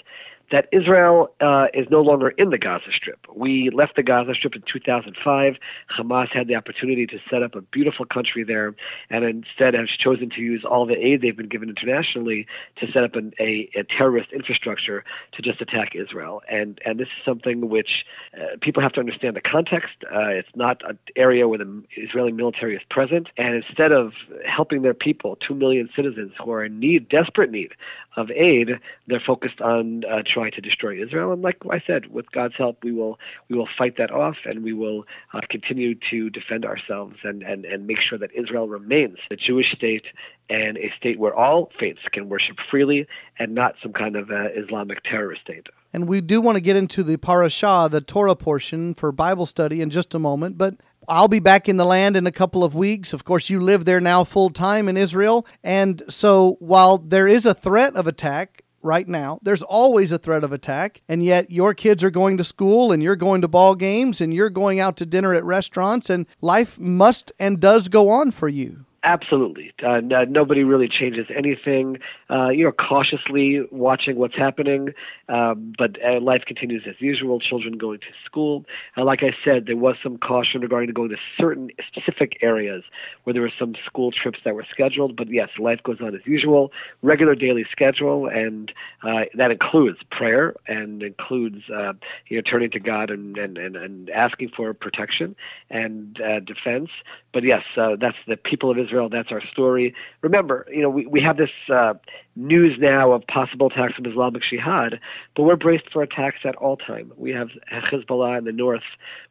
that 0.51 0.67
Israel 0.71 1.31
uh, 1.41 1.67
is 1.73 1.87
no 1.89 2.01
longer 2.01 2.29
in 2.29 2.49
the 2.49 2.57
Gaza 2.57 2.91
Strip. 2.91 3.19
We 3.33 3.69
left 3.69 3.95
the 3.95 4.03
Gaza 4.03 4.33
Strip 4.33 4.55
in 4.55 4.63
2005. 4.63 5.57
Hamas 5.97 6.29
had 6.29 6.47
the 6.47 6.55
opportunity 6.55 7.05
to 7.07 7.19
set 7.29 7.43
up 7.43 7.55
a 7.55 7.61
beautiful 7.61 8.05
country 8.05 8.43
there, 8.43 8.75
and 9.09 9.23
instead 9.23 9.73
has 9.73 9.89
chosen 9.89 10.29
to 10.31 10.41
use 10.41 10.63
all 10.63 10.85
the 10.85 10.95
aid 10.95 11.21
they've 11.21 11.35
been 11.35 11.47
given 11.47 11.69
internationally 11.69 12.47
to 12.77 12.91
set 12.91 13.03
up 13.03 13.15
an, 13.15 13.33
a, 13.39 13.69
a 13.75 13.83
terrorist 13.83 14.31
infrastructure 14.31 15.03
to 15.33 15.41
just 15.41 15.61
attack 15.61 15.95
Israel. 15.95 16.41
And 16.49 16.79
and 16.85 16.99
this 16.99 17.07
is 17.07 17.25
something 17.25 17.69
which 17.69 18.05
uh, 18.35 18.57
people 18.61 18.81
have 18.81 18.93
to 18.93 18.99
understand 18.99 19.35
the 19.35 19.41
context. 19.41 19.95
Uh, 20.03 20.29
it's 20.29 20.55
not 20.55 20.81
an 20.89 20.97
area 21.15 21.47
where 21.47 21.59
the 21.59 21.83
Israeli 21.95 22.31
military 22.31 22.75
is 22.75 22.81
present, 22.89 23.29
and 23.37 23.55
instead 23.55 23.91
of 23.91 24.13
helping 24.45 24.81
their 24.81 24.93
people, 24.93 25.35
two 25.35 25.55
million 25.55 25.89
citizens 25.95 26.33
who 26.43 26.51
are 26.51 26.63
in 26.63 26.79
need, 26.79 27.09
desperate 27.09 27.51
need 27.51 27.73
of 28.15 28.31
aid, 28.31 28.79
they're 29.07 29.19
focused 29.19 29.61
on 29.61 30.03
uh, 30.05 30.23
trying 30.25 30.51
to 30.51 30.61
destroy 30.61 31.01
Israel. 31.01 31.31
And 31.31 31.41
like 31.41 31.57
I 31.69 31.79
said, 31.85 32.07
with 32.07 32.31
God's 32.31 32.55
help, 32.55 32.83
we 32.83 32.91
will 32.91 33.19
we 33.49 33.57
will 33.57 33.69
fight 33.77 33.97
that 33.97 34.11
off, 34.11 34.37
and 34.45 34.63
we 34.63 34.73
will 34.73 35.05
uh, 35.33 35.41
continue 35.49 35.95
to 36.09 36.29
defend 36.29 36.65
ourselves 36.65 37.17
and, 37.23 37.43
and 37.43 37.65
and 37.65 37.87
make 37.87 37.99
sure 37.99 38.17
that 38.17 38.31
Israel 38.33 38.67
remains 38.67 39.17
a 39.31 39.35
Jewish 39.35 39.71
state 39.71 40.05
and 40.49 40.77
a 40.77 40.91
state 40.97 41.19
where 41.19 41.33
all 41.33 41.71
faiths 41.79 42.01
can 42.11 42.27
worship 42.27 42.57
freely, 42.69 43.07
and 43.37 43.53
not 43.53 43.75
some 43.81 43.93
kind 43.93 44.15
of 44.15 44.31
uh, 44.31 44.49
Islamic 44.55 45.03
terrorist 45.03 45.41
state. 45.41 45.67
And 45.93 46.07
we 46.07 46.21
do 46.21 46.39
want 46.41 46.55
to 46.55 46.61
get 46.61 46.75
into 46.75 47.03
the 47.03 47.17
parashah, 47.17 47.89
the 47.89 48.01
Torah 48.01 48.35
portion, 48.35 48.93
for 48.93 49.11
Bible 49.11 49.45
study 49.45 49.81
in 49.81 49.89
just 49.89 50.13
a 50.13 50.19
moment. 50.19 50.57
But 50.57 50.75
I'll 51.09 51.27
be 51.27 51.39
back 51.39 51.67
in 51.67 51.77
the 51.77 51.85
land 51.85 52.15
in 52.15 52.27
a 52.27 52.31
couple 52.31 52.63
of 52.63 52.75
weeks. 52.75 53.13
Of 53.13 53.23
course, 53.23 53.49
you 53.49 53.59
live 53.59 53.85
there 53.85 53.99
now 53.99 54.23
full 54.23 54.49
time 54.49 54.87
in 54.87 54.95
Israel. 54.95 55.45
And 55.63 56.03
so 56.07 56.57
while 56.59 56.97
there 56.97 57.27
is 57.27 57.45
a 57.45 57.53
threat 57.53 57.95
of 57.95 58.07
attack, 58.07 58.63
right 58.81 59.07
now. 59.07 59.39
There's 59.41 59.61
always 59.61 60.11
a 60.11 60.17
threat 60.17 60.43
of 60.43 60.51
attack, 60.51 61.01
and 61.09 61.23
yet 61.23 61.51
your 61.51 61.73
kids 61.73 62.03
are 62.03 62.11
going 62.11 62.37
to 62.37 62.43
school 62.43 62.91
and 62.91 63.01
you're 63.03 63.15
going 63.15 63.41
to 63.41 63.47
ball 63.47 63.75
games 63.75 64.21
and 64.21 64.33
you're 64.33 64.49
going 64.49 64.79
out 64.79 64.97
to 64.97 65.05
dinner 65.05 65.33
at 65.33 65.43
restaurants, 65.43 66.09
and 66.09 66.25
life 66.41 66.79
must 66.79 67.31
and 67.39 67.59
does 67.59 67.89
go 67.89 68.09
on 68.09 68.31
for 68.31 68.47
you. 68.47 68.85
Absolutely. 69.03 69.71
Uh, 69.81 70.01
nobody 70.01 70.65
really 70.65 70.89
changes 70.89 71.27
anything. 71.33 71.99
Uh, 72.29 72.49
you 72.49 72.65
know, 72.65 72.71
cautiously 72.73 73.65
watching 73.71 74.17
what's 74.17 74.35
happening, 74.35 74.93
um, 75.29 75.73
but 75.77 75.97
uh, 76.03 76.19
life 76.19 76.43
continues 76.45 76.83
as 76.85 76.95
usual. 76.99 77.39
Children 77.39 77.77
going 77.77 77.99
to 77.99 78.07
school. 78.25 78.65
Uh, 78.97 79.05
like 79.05 79.23
I 79.23 79.33
said, 79.41 79.67
there 79.67 79.77
was 79.77 79.95
some 80.03 80.17
caution 80.17 80.59
regarding 80.59 80.93
going 80.93 81.09
to 81.11 81.17
certain 81.37 81.69
specific 81.87 82.39
areas 82.41 82.83
where 83.23 83.33
there 83.33 83.41
were 83.41 83.53
some 83.57 83.73
school 83.85 84.11
trips 84.11 84.39
that 84.43 84.53
were 84.53 84.65
scheduled. 84.69 85.15
But 85.15 85.29
yes, 85.29 85.49
life 85.57 85.81
goes 85.81 86.01
on 86.01 86.13
as 86.13 86.25
usual. 86.25 86.73
Regular 87.01 87.35
daily 87.35 87.65
schedule, 87.71 88.27
and 88.27 88.73
uh, 89.03 89.25
that 89.35 89.49
includes 89.49 89.99
prayer 90.11 90.55
and 90.67 91.01
includes 91.03 91.69
uh, 91.69 91.93
you 92.27 92.37
know 92.37 92.41
turning 92.41 92.71
to 92.71 92.79
God 92.81 93.11
and, 93.11 93.37
and, 93.37 93.57
and, 93.57 93.77
and 93.77 94.09
asking 94.09 94.49
for 94.49 94.73
protection 94.73 95.37
and 95.69 96.19
defense. 96.45 96.89
But 97.31 97.43
yes, 97.43 97.63
that's 97.75 98.17
the 98.27 98.35
people 98.35 98.71
of 98.71 98.77
Israel 98.77 98.88
Israel. 98.89 99.09
That's 99.09 99.31
our 99.31 99.41
story. 99.51 99.93
Remember, 100.21 100.65
you 100.71 100.81
know, 100.81 100.89
we, 100.89 101.05
we 101.05 101.21
have 101.21 101.37
this 101.37 101.51
uh, 101.71 101.93
news 102.39 102.77
now 102.79 103.11
of 103.11 103.27
possible 103.27 103.67
attacks 103.67 103.95
from 103.95 104.05
Islamic 104.05 104.41
Jihad, 104.43 104.99
but 105.35 105.43
we're 105.43 105.57
braced 105.57 105.91
for 105.91 106.01
attacks 106.01 106.39
at 106.45 106.55
all 106.55 106.77
time. 106.77 107.11
We 107.17 107.31
have 107.31 107.49
Hezbollah 107.71 108.37
in 108.37 108.45
the 108.45 108.51
north 108.51 108.83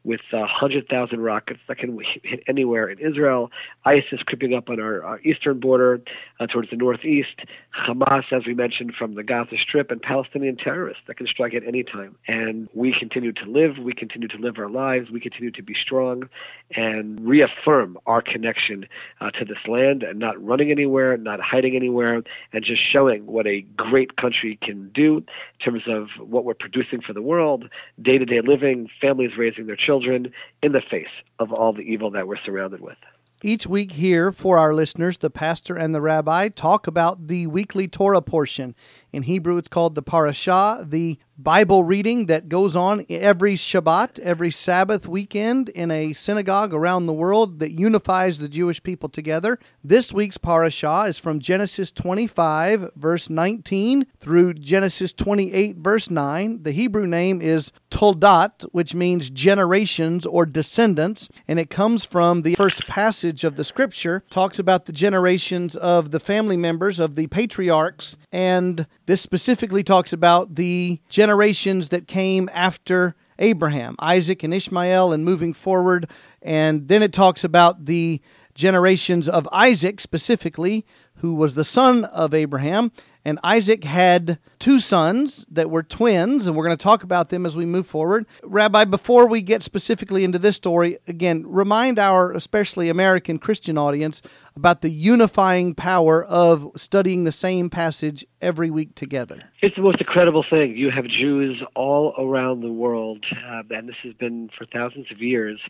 with 0.03 0.21
uh, 0.31 0.37
100,000 0.39 1.19
rockets 1.19 1.59
that 1.67 1.79
can 1.79 1.99
hit 2.23 2.43
anywhere 2.47 2.87
in 2.87 2.99
Israel, 2.99 3.51
ISIS 3.85 4.21
creeping 4.23 4.53
up 4.53 4.69
on 4.69 4.79
our, 4.79 5.03
our 5.03 5.19
eastern 5.21 5.59
border 5.59 6.01
uh, 6.39 6.47
towards 6.47 6.69
the 6.69 6.75
northeast, 6.75 7.41
Hamas, 7.75 8.31
as 8.31 8.45
we 8.45 8.53
mentioned, 8.53 8.93
from 8.95 9.15
the 9.15 9.23
Gaza 9.23 9.57
Strip, 9.57 9.91
and 9.91 10.01
Palestinian 10.01 10.55
terrorists 10.55 11.03
that 11.07 11.17
can 11.17 11.27
strike 11.27 11.53
at 11.53 11.63
any 11.63 11.83
time. 11.83 12.15
And 12.27 12.69
we 12.73 12.93
continue 12.93 13.31
to 13.33 13.45
live, 13.45 13.77
we 13.79 13.93
continue 13.93 14.27
to 14.27 14.37
live 14.37 14.57
our 14.59 14.69
lives, 14.69 15.09
we 15.09 15.19
continue 15.19 15.51
to 15.51 15.63
be 15.63 15.73
strong 15.73 16.29
and 16.75 17.19
reaffirm 17.19 17.97
our 18.05 18.21
connection 18.21 18.87
uh, 19.19 19.31
to 19.31 19.45
this 19.45 19.57
land 19.67 20.03
and 20.03 20.19
not 20.19 20.41
running 20.43 20.71
anywhere, 20.71 21.17
not 21.17 21.39
hiding 21.39 21.75
anywhere, 21.75 22.21
and 22.53 22.63
just 22.63 22.81
showing 22.99 23.25
what 23.25 23.47
a 23.47 23.61
great 23.77 24.17
country 24.17 24.57
can 24.61 24.89
do 24.89 25.17
in 25.17 25.23
terms 25.63 25.83
of 25.87 26.09
what 26.19 26.43
we're 26.43 26.53
producing 26.53 26.99
for 27.01 27.13
the 27.13 27.21
world, 27.21 27.69
day 28.01 28.17
to 28.17 28.25
day 28.25 28.41
living, 28.41 28.89
families 28.99 29.37
raising 29.37 29.67
their 29.67 29.75
children 29.75 30.31
in 30.61 30.73
the 30.73 30.81
face 30.81 31.07
of 31.39 31.53
all 31.53 31.71
the 31.71 31.81
evil 31.81 32.11
that 32.11 32.27
we're 32.27 32.37
surrounded 32.37 32.81
with. 32.81 32.97
Each 33.41 33.65
week 33.65 33.93
here 33.93 34.33
for 34.33 34.57
our 34.57 34.73
listeners, 34.73 35.19
the 35.19 35.29
pastor 35.29 35.77
and 35.77 35.95
the 35.95 36.01
rabbi 36.01 36.49
talk 36.49 36.87
about 36.87 37.27
the 37.27 37.47
weekly 37.47 37.87
Torah 37.87 38.21
portion. 38.21 38.75
In 39.11 39.23
Hebrew, 39.23 39.57
it's 39.57 39.67
called 39.67 39.95
the 39.95 40.03
parashah, 40.03 40.89
the 40.89 41.17
Bible 41.41 41.85
reading 41.85 42.25
that 42.25 42.49
goes 42.49 42.75
on 42.75 43.05
every 43.09 43.53
Shabbat, 43.53 44.19
every 44.19 44.51
Sabbath 44.51 45.07
weekend 45.07 45.69
in 45.69 45.89
a 45.89 46.11
synagogue 46.11 46.73
around 46.73 47.05
the 47.05 47.13
world 47.13 47.59
that 47.59 47.71
unifies 47.71 48.39
the 48.39 48.49
Jewish 48.49 48.83
people 48.83 49.07
together. 49.07 49.57
This 49.81 50.11
week's 50.11 50.37
parashah 50.37 51.07
is 51.07 51.17
from 51.17 51.39
Genesis 51.39 51.93
25, 51.93 52.91
verse 52.97 53.29
19, 53.29 54.05
through 54.19 54.55
Genesis 54.55 55.13
28, 55.13 55.77
verse 55.77 56.09
9. 56.09 56.63
The 56.63 56.73
Hebrew 56.73 57.07
name 57.07 57.41
is 57.41 57.71
Toldot, 57.89 58.63
which 58.73 58.93
means 58.93 59.29
generations 59.29 60.25
or 60.25 60.45
descendants, 60.45 61.29
and 61.47 61.57
it 61.57 61.69
comes 61.69 62.03
from 62.03 62.41
the 62.41 62.55
first 62.55 62.85
passage 62.87 63.45
of 63.45 63.55
the 63.55 63.63
scripture, 63.63 64.25
talks 64.29 64.59
about 64.59 64.85
the 64.85 64.93
generations 64.93 65.77
of 65.77 66.11
the 66.11 66.19
family 66.19 66.57
members 66.57 66.99
of 66.99 67.15
the 67.15 67.27
patriarchs, 67.27 68.17
and 68.33 68.87
this 69.09 69.21
specifically 69.21 69.81
talks 69.81 70.13
about 70.13 70.53
the 70.53 70.99
generations 71.09 71.89
that 71.89 72.07
came 72.07 72.47
after 72.53 73.15
Abraham, 73.39 73.95
Isaac, 73.97 74.43
and 74.43 74.53
Ishmael, 74.53 75.11
and 75.11 75.25
moving 75.25 75.51
forward. 75.51 76.07
And 76.43 76.87
then 76.89 77.01
it 77.01 77.11
talks 77.11 77.43
about 77.43 77.85
the 77.85 78.21
generations 78.53 79.27
of 79.27 79.49
Isaac 79.51 79.99
specifically, 79.99 80.85
who 81.15 81.33
was 81.33 81.55
the 81.55 81.65
son 81.65 82.05
of 82.05 82.35
Abraham. 82.35 82.91
And 83.29 83.37
Isaac 83.43 83.83
had 83.83 84.39
two 84.57 84.79
sons 84.79 85.45
that 85.51 85.69
were 85.69 85.83
twins, 85.83 86.47
and 86.47 86.55
we're 86.55 86.65
going 86.65 86.75
to 86.75 86.83
talk 86.83 87.03
about 87.03 87.29
them 87.29 87.45
as 87.45 87.55
we 87.55 87.63
move 87.63 87.85
forward. 87.85 88.25
Rabbi, 88.43 88.85
before 88.85 89.27
we 89.27 89.43
get 89.43 89.61
specifically 89.61 90.23
into 90.23 90.39
this 90.39 90.55
story, 90.55 90.97
again, 91.07 91.43
remind 91.45 91.99
our 91.99 92.31
especially 92.31 92.89
American 92.89 93.37
Christian 93.37 93.77
audience 93.77 94.23
about 94.55 94.81
the 94.81 94.89
unifying 94.89 95.75
power 95.75 96.25
of 96.25 96.71
studying 96.75 97.23
the 97.23 97.31
same 97.31 97.69
passage 97.69 98.25
every 98.41 98.71
week 98.71 98.95
together. 98.95 99.43
It's 99.61 99.75
the 99.75 99.83
most 99.83 99.99
incredible 99.99 100.43
thing. 100.43 100.75
You 100.75 100.89
have 100.89 101.05
Jews 101.05 101.61
all 101.75 102.15
around 102.17 102.61
the 102.61 102.71
world, 102.71 103.25
uh, 103.31 103.61
and 103.69 103.87
this 103.87 103.95
has 104.01 104.13
been 104.15 104.49
for 104.57 104.65
thousands 104.65 105.11
of 105.11 105.21
years. 105.21 105.61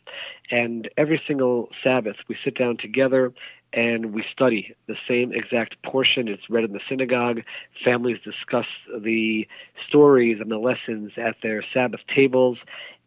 And 0.49 0.89
every 0.95 1.21
single 1.27 1.69
Sabbath, 1.83 2.15
we 2.29 2.37
sit 2.41 2.57
down 2.57 2.77
together 2.77 3.33
and 3.73 4.13
we 4.13 4.23
study 4.31 4.75
the 4.87 4.97
same 5.07 5.31
exact 5.31 5.81
portion. 5.83 6.27
It's 6.27 6.49
read 6.49 6.63
in 6.63 6.73
the 6.73 6.81
synagogue. 6.89 7.43
Families 7.83 8.19
discuss 8.23 8.65
the 8.97 9.47
stories 9.87 10.39
and 10.39 10.49
the 10.49 10.57
lessons 10.57 11.11
at 11.17 11.35
their 11.41 11.63
Sabbath 11.73 12.01
tables, 12.07 12.57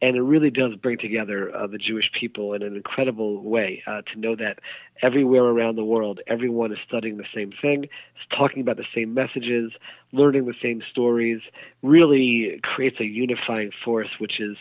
and 0.00 0.16
it 0.16 0.22
really 0.22 0.50
does 0.50 0.74
bring 0.76 0.98
together 0.98 1.54
uh, 1.54 1.66
the 1.66 1.78
Jewish 1.78 2.10
people 2.12 2.54
in 2.54 2.62
an 2.62 2.76
incredible 2.76 3.42
way 3.42 3.82
uh, 3.86 4.02
to 4.12 4.18
know 4.18 4.36
that 4.36 4.58
everywhere 5.00 5.44
around 5.44 5.76
the 5.76 5.84
world, 5.84 6.20
everyone 6.26 6.72
is 6.72 6.78
studying 6.86 7.16
the 7.16 7.26
same 7.34 7.52
thing, 7.52 7.88
talking 8.30 8.60
about 8.60 8.76
the 8.76 8.86
same 8.94 9.14
messages, 9.14 9.72
learning 10.12 10.46
the 10.46 10.54
same 10.60 10.82
stories, 10.90 11.40
really 11.82 12.60
creates 12.62 13.00
a 13.00 13.04
unifying 13.04 13.70
force, 13.84 14.10
which 14.18 14.40
is 14.40 14.56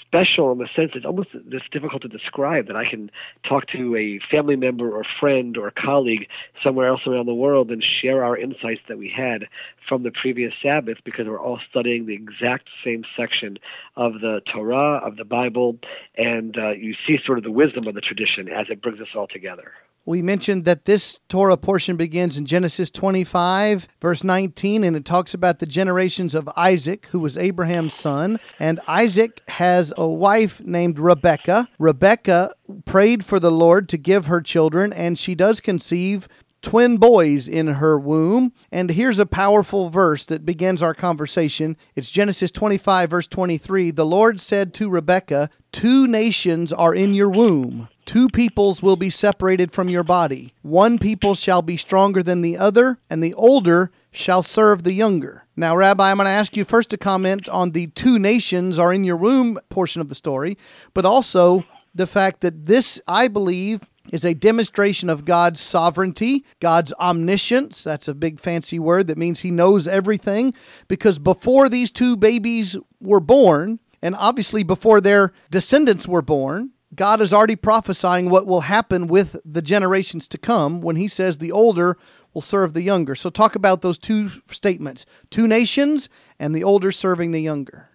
special 0.00 0.52
in 0.52 0.58
the 0.58 0.68
sense 0.74 0.92
it's 0.94 1.06
almost 1.06 1.30
it's 1.32 1.68
difficult 1.70 2.02
to 2.02 2.08
describe 2.08 2.66
that 2.66 2.76
I 2.76 2.88
can 2.88 3.10
talk 3.44 3.66
to 3.68 3.96
a 3.96 4.18
family 4.30 4.56
member 4.56 4.96
or 4.96 5.04
friend 5.04 5.56
or 5.56 5.70
colleague 5.70 6.28
somewhere 6.62 6.86
else 6.86 7.06
around 7.06 7.26
the 7.26 7.34
world 7.34 7.70
and 7.70 7.82
share 7.82 8.24
our 8.24 8.36
insights 8.36 8.82
that 8.88 8.98
we 8.98 9.08
had 9.08 9.48
from 9.88 10.02
the 10.02 10.10
previous 10.10 10.54
Sabbath 10.62 10.98
because 11.04 11.26
we're 11.26 11.40
all 11.40 11.60
studying 11.68 12.06
the 12.06 12.14
exact 12.14 12.68
same 12.84 13.04
section 13.16 13.58
of 13.96 14.20
the 14.20 14.42
Torah, 14.46 14.98
of 14.98 15.16
the 15.16 15.24
Bible, 15.24 15.78
and 16.16 16.56
uh, 16.56 16.70
you 16.70 16.94
see 17.06 17.18
sort 17.24 17.38
of 17.38 17.44
the 17.44 17.50
wisdom 17.50 17.86
of 17.86 17.94
the 17.94 18.00
tradition 18.00 18.48
as 18.48 18.66
it 18.70 18.80
brings 18.80 19.00
us 19.00 19.08
all 19.14 19.26
together. 19.26 19.71
We 20.04 20.20
mentioned 20.20 20.64
that 20.64 20.84
this 20.84 21.20
Torah 21.28 21.56
portion 21.56 21.96
begins 21.96 22.36
in 22.36 22.44
Genesis 22.44 22.90
25, 22.90 23.86
verse 24.00 24.24
19, 24.24 24.82
and 24.82 24.96
it 24.96 25.04
talks 25.04 25.32
about 25.32 25.60
the 25.60 25.66
generations 25.66 26.34
of 26.34 26.50
Isaac, 26.56 27.06
who 27.06 27.20
was 27.20 27.38
Abraham's 27.38 27.94
son. 27.94 28.40
And 28.58 28.80
Isaac 28.88 29.42
has 29.46 29.94
a 29.96 30.08
wife 30.08 30.60
named 30.60 30.98
Rebekah. 30.98 31.68
Rebekah 31.78 32.54
prayed 32.84 33.24
for 33.24 33.38
the 33.38 33.52
Lord 33.52 33.88
to 33.90 33.96
give 33.96 34.26
her 34.26 34.40
children, 34.40 34.92
and 34.92 35.16
she 35.16 35.36
does 35.36 35.60
conceive 35.60 36.26
twin 36.62 36.96
boys 36.96 37.46
in 37.46 37.68
her 37.68 37.96
womb. 37.96 38.52
And 38.72 38.90
here's 38.90 39.20
a 39.20 39.26
powerful 39.26 39.88
verse 39.88 40.26
that 40.26 40.44
begins 40.44 40.82
our 40.82 40.94
conversation. 40.94 41.76
It's 41.94 42.10
Genesis 42.10 42.50
25, 42.50 43.10
verse 43.10 43.28
23. 43.28 43.92
The 43.92 44.06
Lord 44.06 44.40
said 44.40 44.74
to 44.74 44.88
Rebekah, 44.88 45.50
Two 45.70 46.08
nations 46.08 46.72
are 46.72 46.94
in 46.94 47.14
your 47.14 47.30
womb 47.30 47.88
Two 48.04 48.28
peoples 48.28 48.82
will 48.82 48.96
be 48.96 49.10
separated 49.10 49.72
from 49.72 49.88
your 49.88 50.02
body. 50.02 50.54
One 50.62 50.98
people 50.98 51.34
shall 51.34 51.62
be 51.62 51.76
stronger 51.76 52.22
than 52.22 52.42
the 52.42 52.58
other, 52.58 52.98
and 53.08 53.22
the 53.22 53.34
older 53.34 53.90
shall 54.10 54.42
serve 54.42 54.82
the 54.82 54.92
younger. 54.92 55.46
Now, 55.56 55.76
Rabbi, 55.76 56.10
I'm 56.10 56.16
going 56.16 56.26
to 56.26 56.30
ask 56.30 56.56
you 56.56 56.64
first 56.64 56.90
to 56.90 56.98
comment 56.98 57.48
on 57.48 57.70
the 57.70 57.86
two 57.88 58.18
nations 58.18 58.78
are 58.78 58.92
in 58.92 59.04
your 59.04 59.16
womb 59.16 59.58
portion 59.68 60.00
of 60.00 60.08
the 60.08 60.14
story, 60.14 60.58
but 60.94 61.06
also 61.06 61.64
the 61.94 62.06
fact 62.06 62.40
that 62.40 62.66
this, 62.66 63.00
I 63.06 63.28
believe, 63.28 63.80
is 64.10 64.24
a 64.24 64.34
demonstration 64.34 65.08
of 65.08 65.24
God's 65.24 65.60
sovereignty, 65.60 66.44
God's 66.60 66.92
omniscience. 66.94 67.84
That's 67.84 68.08
a 68.08 68.14
big 68.14 68.40
fancy 68.40 68.78
word 68.78 69.06
that 69.06 69.18
means 69.18 69.40
He 69.40 69.50
knows 69.50 69.86
everything. 69.86 70.54
Because 70.88 71.18
before 71.18 71.68
these 71.68 71.90
two 71.90 72.16
babies 72.16 72.76
were 73.00 73.20
born, 73.20 73.78
and 74.02 74.16
obviously 74.16 74.64
before 74.64 75.00
their 75.00 75.32
descendants 75.50 76.08
were 76.08 76.22
born, 76.22 76.71
God 76.94 77.20
is 77.20 77.32
already 77.32 77.56
prophesying 77.56 78.28
what 78.28 78.46
will 78.46 78.62
happen 78.62 79.06
with 79.06 79.36
the 79.44 79.62
generations 79.62 80.28
to 80.28 80.38
come 80.38 80.80
when 80.82 80.96
he 80.96 81.08
says 81.08 81.38
the 81.38 81.52
older 81.52 81.96
will 82.34 82.42
serve 82.42 82.74
the 82.74 82.82
younger. 82.82 83.14
So, 83.14 83.30
talk 83.30 83.54
about 83.54 83.82
those 83.82 83.98
two 83.98 84.28
statements 84.50 85.06
two 85.30 85.46
nations 85.46 86.08
and 86.38 86.54
the 86.54 86.64
older 86.64 86.92
serving 86.92 87.32
the 87.32 87.40
younger. 87.40 87.88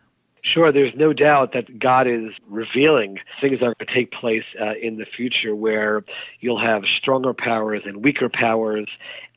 Sure, 0.48 0.72
there's 0.72 0.96
no 0.96 1.12
doubt 1.12 1.51
that 1.51 1.77
God 1.77 2.08
is 2.08 2.32
revealing 2.48 3.20
things 3.42 3.60
that 3.60 3.66
are 3.66 3.75
going 3.75 3.88
to 3.88 3.94
take 3.94 4.12
place 4.12 4.46
uh, 4.62 4.75
in 4.82 4.96
the 4.96 5.06
future 5.06 5.54
where 5.54 6.06
you'll 6.39 6.60
have 6.60 6.86
stronger 6.86 7.34
powers 7.34 7.84
and 7.86 8.01
weaker 8.04 8.30
powers. 8.30 8.88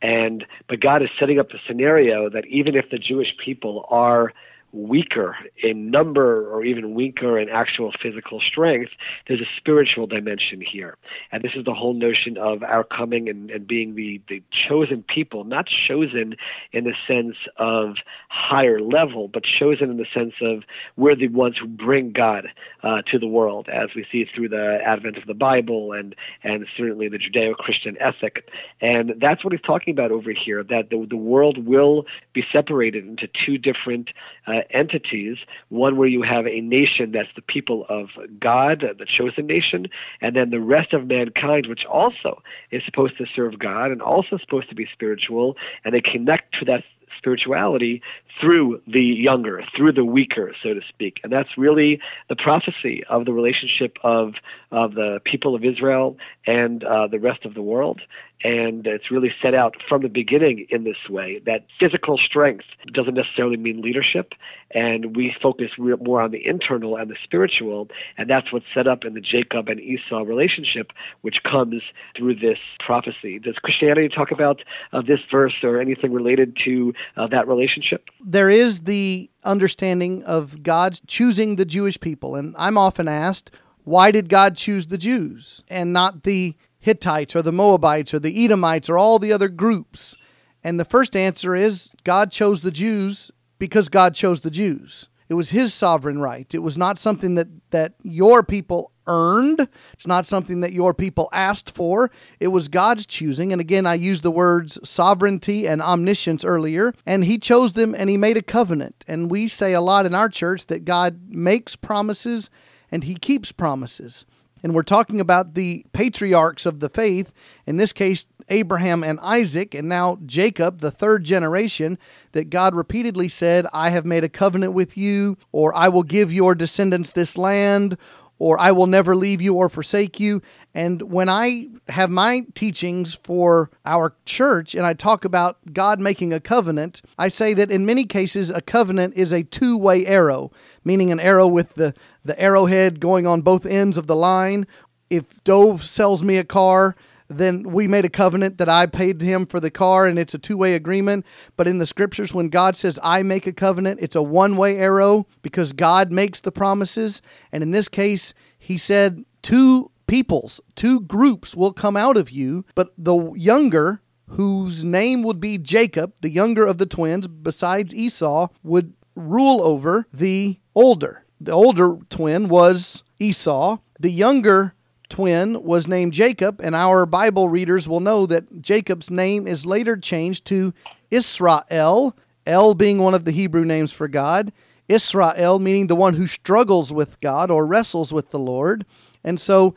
And 0.00 0.46
but 0.68 0.78
God 0.78 1.02
is 1.02 1.10
setting 1.18 1.40
up 1.40 1.50
the 1.50 1.58
scenario 1.66 2.30
that 2.30 2.46
even 2.46 2.76
if 2.76 2.90
the 2.90 2.98
Jewish 2.98 3.36
people 3.38 3.86
are 3.90 4.32
weaker 4.72 5.36
in 5.62 5.90
number 5.90 6.48
or 6.50 6.64
even 6.64 6.94
weaker 6.94 7.38
in 7.38 7.48
actual 7.48 7.92
physical 8.00 8.40
strength, 8.40 8.92
there's 9.26 9.40
a 9.40 9.48
spiritual 9.56 10.06
dimension 10.06 10.60
here. 10.60 10.96
And 11.32 11.42
this 11.42 11.54
is 11.54 11.64
the 11.64 11.74
whole 11.74 11.94
notion 11.94 12.36
of 12.38 12.62
our 12.62 12.84
coming 12.84 13.28
and, 13.28 13.50
and 13.50 13.66
being 13.66 13.94
the, 13.94 14.20
the 14.28 14.42
chosen 14.50 15.02
people, 15.02 15.44
not 15.44 15.66
chosen 15.66 16.36
in 16.72 16.84
the 16.84 16.94
sense 17.06 17.36
of 17.56 17.96
higher 18.28 18.80
level, 18.80 19.28
but 19.28 19.44
chosen 19.44 19.90
in 19.90 19.96
the 19.96 20.06
sense 20.12 20.34
of 20.40 20.62
we're 20.96 21.16
the 21.16 21.28
ones 21.28 21.58
who 21.58 21.66
bring 21.66 22.12
God 22.12 22.48
uh, 22.82 23.02
to 23.02 23.18
the 23.18 23.26
world, 23.26 23.68
as 23.68 23.90
we 23.94 24.06
see 24.10 24.24
through 24.24 24.48
the 24.48 24.80
advent 24.84 25.16
of 25.16 25.26
the 25.26 25.34
Bible 25.34 25.92
and, 25.92 26.14
and 26.42 26.66
certainly 26.76 27.08
the 27.08 27.18
Judeo 27.18 27.54
Christian 27.56 27.96
ethic. 28.00 28.50
And 28.80 29.14
that's 29.18 29.44
what 29.44 29.52
he's 29.52 29.62
talking 29.62 29.92
about 29.92 30.10
over 30.10 30.30
here, 30.30 30.62
that 30.64 30.90
the, 30.90 31.06
the 31.08 31.16
world 31.16 31.66
will 31.66 32.06
be 32.32 32.44
separated 32.52 33.06
into 33.06 33.26
two 33.28 33.58
different 33.58 34.10
uh, 34.46 34.59
entities 34.70 35.38
one 35.68 35.96
where 35.96 36.08
you 36.08 36.22
have 36.22 36.46
a 36.46 36.60
nation 36.60 37.12
that's 37.12 37.32
the 37.34 37.42
people 37.42 37.86
of 37.88 38.10
God, 38.38 38.84
the 38.98 39.06
chosen 39.06 39.46
nation, 39.46 39.86
and 40.20 40.34
then 40.36 40.50
the 40.50 40.60
rest 40.60 40.92
of 40.92 41.06
mankind, 41.06 41.66
which 41.66 41.84
also 41.84 42.42
is 42.70 42.82
supposed 42.84 43.18
to 43.18 43.26
serve 43.26 43.58
God 43.58 43.90
and 43.90 44.02
also 44.02 44.38
supposed 44.38 44.68
to 44.68 44.74
be 44.74 44.86
spiritual, 44.92 45.56
and 45.84 45.94
they 45.94 46.00
connect 46.00 46.58
to 46.58 46.64
that 46.66 46.84
spirituality 47.16 48.02
through 48.40 48.80
the 48.86 49.02
younger, 49.02 49.62
through 49.76 49.92
the 49.92 50.04
weaker, 50.04 50.54
so 50.62 50.74
to 50.74 50.80
speak. 50.88 51.20
And 51.22 51.32
that's 51.32 51.56
really 51.56 52.00
the 52.28 52.36
prophecy 52.36 53.04
of 53.04 53.24
the 53.24 53.32
relationship 53.32 53.98
of, 54.02 54.34
of 54.70 54.94
the 54.94 55.20
people 55.24 55.54
of 55.54 55.64
Israel 55.64 56.16
and 56.46 56.84
uh, 56.84 57.06
the 57.06 57.18
rest 57.18 57.44
of 57.44 57.54
the 57.54 57.62
world. 57.62 58.00
And 58.42 58.86
it's 58.86 59.10
really 59.10 59.34
set 59.42 59.54
out 59.54 59.76
from 59.86 60.00
the 60.00 60.08
beginning 60.08 60.66
in 60.70 60.84
this 60.84 61.08
way 61.10 61.40
that 61.44 61.66
physical 61.78 62.16
strength 62.16 62.64
doesn't 62.90 63.14
necessarily 63.14 63.58
mean 63.58 63.82
leadership. 63.82 64.32
And 64.70 65.14
we 65.14 65.36
focus 65.42 65.72
more 65.76 66.22
on 66.22 66.30
the 66.30 66.46
internal 66.46 66.96
and 66.96 67.10
the 67.10 67.16
spiritual. 67.22 67.88
And 68.16 68.30
that's 68.30 68.50
what's 68.50 68.64
set 68.72 68.86
up 68.86 69.04
in 69.04 69.12
the 69.12 69.20
Jacob 69.20 69.68
and 69.68 69.78
Esau 69.78 70.22
relationship, 70.22 70.92
which 71.20 71.42
comes 71.42 71.82
through 72.16 72.36
this 72.36 72.58
prophecy. 72.78 73.38
Does 73.38 73.56
Christianity 73.56 74.08
talk 74.08 74.30
about 74.30 74.62
uh, 74.92 75.02
this 75.02 75.20
verse 75.30 75.62
or 75.62 75.78
anything 75.78 76.12
related 76.12 76.56
to 76.64 76.94
uh, 77.16 77.26
that 77.26 77.46
relationship? 77.46 78.08
There 78.24 78.50
is 78.50 78.80
the 78.80 79.30
understanding 79.44 80.22
of 80.24 80.62
God's 80.62 81.00
choosing 81.06 81.56
the 81.56 81.64
Jewish 81.64 81.98
people. 82.00 82.36
And 82.36 82.54
I'm 82.58 82.76
often 82.76 83.08
asked, 83.08 83.50
why 83.84 84.10
did 84.10 84.28
God 84.28 84.56
choose 84.56 84.88
the 84.88 84.98
Jews 84.98 85.64
and 85.68 85.92
not 85.92 86.22
the 86.22 86.54
Hittites 86.78 87.34
or 87.34 87.42
the 87.42 87.52
Moabites 87.52 88.14
or 88.14 88.18
the 88.18 88.44
Edomites 88.44 88.88
or 88.88 88.98
all 88.98 89.18
the 89.18 89.32
other 89.32 89.48
groups? 89.48 90.16
And 90.62 90.78
the 90.78 90.84
first 90.84 91.16
answer 91.16 91.54
is 91.54 91.90
God 92.04 92.30
chose 92.30 92.60
the 92.60 92.70
Jews 92.70 93.30
because 93.58 93.88
God 93.88 94.14
chose 94.14 94.42
the 94.42 94.50
Jews. 94.50 95.08
It 95.28 95.34
was 95.34 95.50
his 95.50 95.72
sovereign 95.72 96.18
right. 96.18 96.52
It 96.52 96.58
was 96.58 96.76
not 96.76 96.98
something 96.98 97.36
that, 97.36 97.48
that 97.70 97.94
your 98.02 98.42
people 98.42 98.92
earned. 99.10 99.68
It's 99.92 100.06
not 100.06 100.24
something 100.24 100.60
that 100.60 100.72
your 100.72 100.94
people 100.94 101.28
asked 101.32 101.68
for. 101.68 102.10
It 102.38 102.48
was 102.48 102.68
God's 102.68 103.04
choosing. 103.04 103.52
And 103.52 103.60
again, 103.60 103.84
I 103.84 103.94
used 103.94 104.22
the 104.22 104.30
words 104.30 104.78
sovereignty 104.88 105.66
and 105.66 105.82
omniscience 105.82 106.44
earlier. 106.44 106.94
And 107.04 107.24
he 107.24 107.36
chose 107.38 107.72
them 107.74 107.94
and 107.94 108.08
he 108.08 108.16
made 108.16 108.36
a 108.36 108.42
covenant. 108.42 109.04
And 109.08 109.30
we 109.30 109.48
say 109.48 109.72
a 109.72 109.80
lot 109.80 110.06
in 110.06 110.14
our 110.14 110.28
church 110.28 110.66
that 110.66 110.84
God 110.84 111.20
makes 111.28 111.74
promises 111.76 112.48
and 112.90 113.04
he 113.04 113.16
keeps 113.16 113.52
promises. 113.52 114.24
And 114.62 114.74
we're 114.74 114.82
talking 114.82 115.20
about 115.20 115.54
the 115.54 115.86
patriarchs 115.92 116.66
of 116.66 116.80
the 116.80 116.88
faith, 116.88 117.32
in 117.66 117.78
this 117.78 117.92
case, 117.92 118.26
Abraham 118.50 119.02
and 119.04 119.18
Isaac, 119.20 119.74
and 119.74 119.88
now 119.88 120.18
Jacob, 120.26 120.80
the 120.80 120.90
third 120.90 121.24
generation, 121.24 121.98
that 122.32 122.50
God 122.50 122.74
repeatedly 122.74 123.28
said, 123.28 123.66
I 123.72 123.90
have 123.90 124.04
made 124.04 124.24
a 124.24 124.28
covenant 124.28 124.72
with 124.72 124.96
you, 124.96 125.38
or 125.52 125.74
I 125.74 125.88
will 125.88 126.02
give 126.02 126.32
your 126.32 126.54
descendants 126.54 127.12
this 127.12 127.38
land, 127.38 127.96
or 128.40 128.58
I 128.58 128.72
will 128.72 128.88
never 128.88 129.14
leave 129.14 129.40
you 129.40 129.54
or 129.54 129.68
forsake 129.68 130.18
you. 130.18 130.42
And 130.74 131.02
when 131.02 131.28
I 131.28 131.68
have 131.90 132.10
my 132.10 132.46
teachings 132.54 133.14
for 133.14 133.70
our 133.84 134.16
church 134.24 134.74
and 134.74 134.86
I 134.86 134.94
talk 134.94 135.24
about 135.26 135.58
God 135.72 136.00
making 136.00 136.32
a 136.32 136.40
covenant, 136.40 137.02
I 137.18 137.28
say 137.28 137.52
that 137.54 137.70
in 137.70 137.84
many 137.84 138.06
cases, 138.06 138.48
a 138.50 138.62
covenant 138.62 139.14
is 139.14 139.30
a 139.30 139.42
two 139.44 139.76
way 139.76 140.06
arrow, 140.06 140.50
meaning 140.84 141.12
an 141.12 141.20
arrow 141.20 141.46
with 141.46 141.74
the, 141.74 141.94
the 142.24 142.40
arrowhead 142.40 142.98
going 142.98 143.26
on 143.26 143.42
both 143.42 143.66
ends 143.66 143.98
of 143.98 144.06
the 144.06 144.16
line. 144.16 144.66
If 145.10 145.44
Dov 145.44 145.82
sells 145.82 146.24
me 146.24 146.38
a 146.38 146.44
car, 146.44 146.96
then 147.30 147.62
we 147.62 147.86
made 147.86 148.04
a 148.04 148.10
covenant 148.10 148.58
that 148.58 148.68
I 148.68 148.86
paid 148.86 149.22
him 149.22 149.46
for 149.46 149.60
the 149.60 149.70
car 149.70 150.06
and 150.06 150.18
it's 150.18 150.34
a 150.34 150.38
two 150.38 150.56
way 150.56 150.74
agreement. 150.74 151.24
But 151.56 151.66
in 151.66 151.78
the 151.78 151.86
scriptures, 151.86 152.34
when 152.34 152.48
God 152.48 152.76
says, 152.76 152.98
I 153.02 153.22
make 153.22 153.46
a 153.46 153.52
covenant, 153.52 154.00
it's 154.02 154.16
a 154.16 154.22
one 154.22 154.56
way 154.56 154.78
arrow 154.78 155.26
because 155.40 155.72
God 155.72 156.10
makes 156.10 156.40
the 156.40 156.52
promises. 156.52 157.22
And 157.52 157.62
in 157.62 157.70
this 157.70 157.88
case, 157.88 158.34
he 158.58 158.76
said, 158.76 159.24
two 159.42 159.90
peoples, 160.06 160.60
two 160.74 161.00
groups 161.02 161.54
will 161.54 161.72
come 161.72 161.96
out 161.96 162.16
of 162.16 162.30
you, 162.30 162.64
but 162.74 162.92
the 162.98 163.32
younger, 163.34 164.02
whose 164.30 164.84
name 164.84 165.22
would 165.22 165.38
be 165.38 165.56
Jacob, 165.56 166.12
the 166.20 166.30
younger 166.30 166.66
of 166.66 166.78
the 166.78 166.86
twins, 166.86 167.28
besides 167.28 167.94
Esau, 167.94 168.48
would 168.64 168.92
rule 169.14 169.62
over 169.62 170.06
the 170.12 170.58
older. 170.74 171.24
The 171.40 171.52
older 171.52 171.96
twin 172.10 172.48
was 172.48 173.04
Esau. 173.18 173.78
The 173.98 174.10
younger 174.10 174.74
twin 175.10 175.62
was 175.62 175.86
named 175.86 176.12
Jacob, 176.12 176.60
and 176.62 176.74
our 176.74 177.04
Bible 177.04 177.48
readers 177.48 177.88
will 177.88 178.00
know 178.00 178.24
that 178.26 178.62
Jacob's 178.62 179.10
name 179.10 179.46
is 179.46 179.66
later 179.66 179.96
changed 179.96 180.44
to 180.46 180.72
Israel, 181.10 182.16
El 182.46 182.74
being 182.74 182.98
one 182.98 183.14
of 183.14 183.24
the 183.24 183.32
Hebrew 183.32 183.64
names 183.64 183.92
for 183.92 184.08
God, 184.08 184.52
Israel 184.88 185.58
meaning 185.58 185.86
the 185.88 185.96
one 185.96 186.14
who 186.14 186.26
struggles 186.26 186.92
with 186.92 187.20
God 187.20 187.50
or 187.50 187.66
wrestles 187.66 188.12
with 188.12 188.30
the 188.30 188.38
Lord. 188.38 188.86
And 189.22 189.38
so 189.38 189.74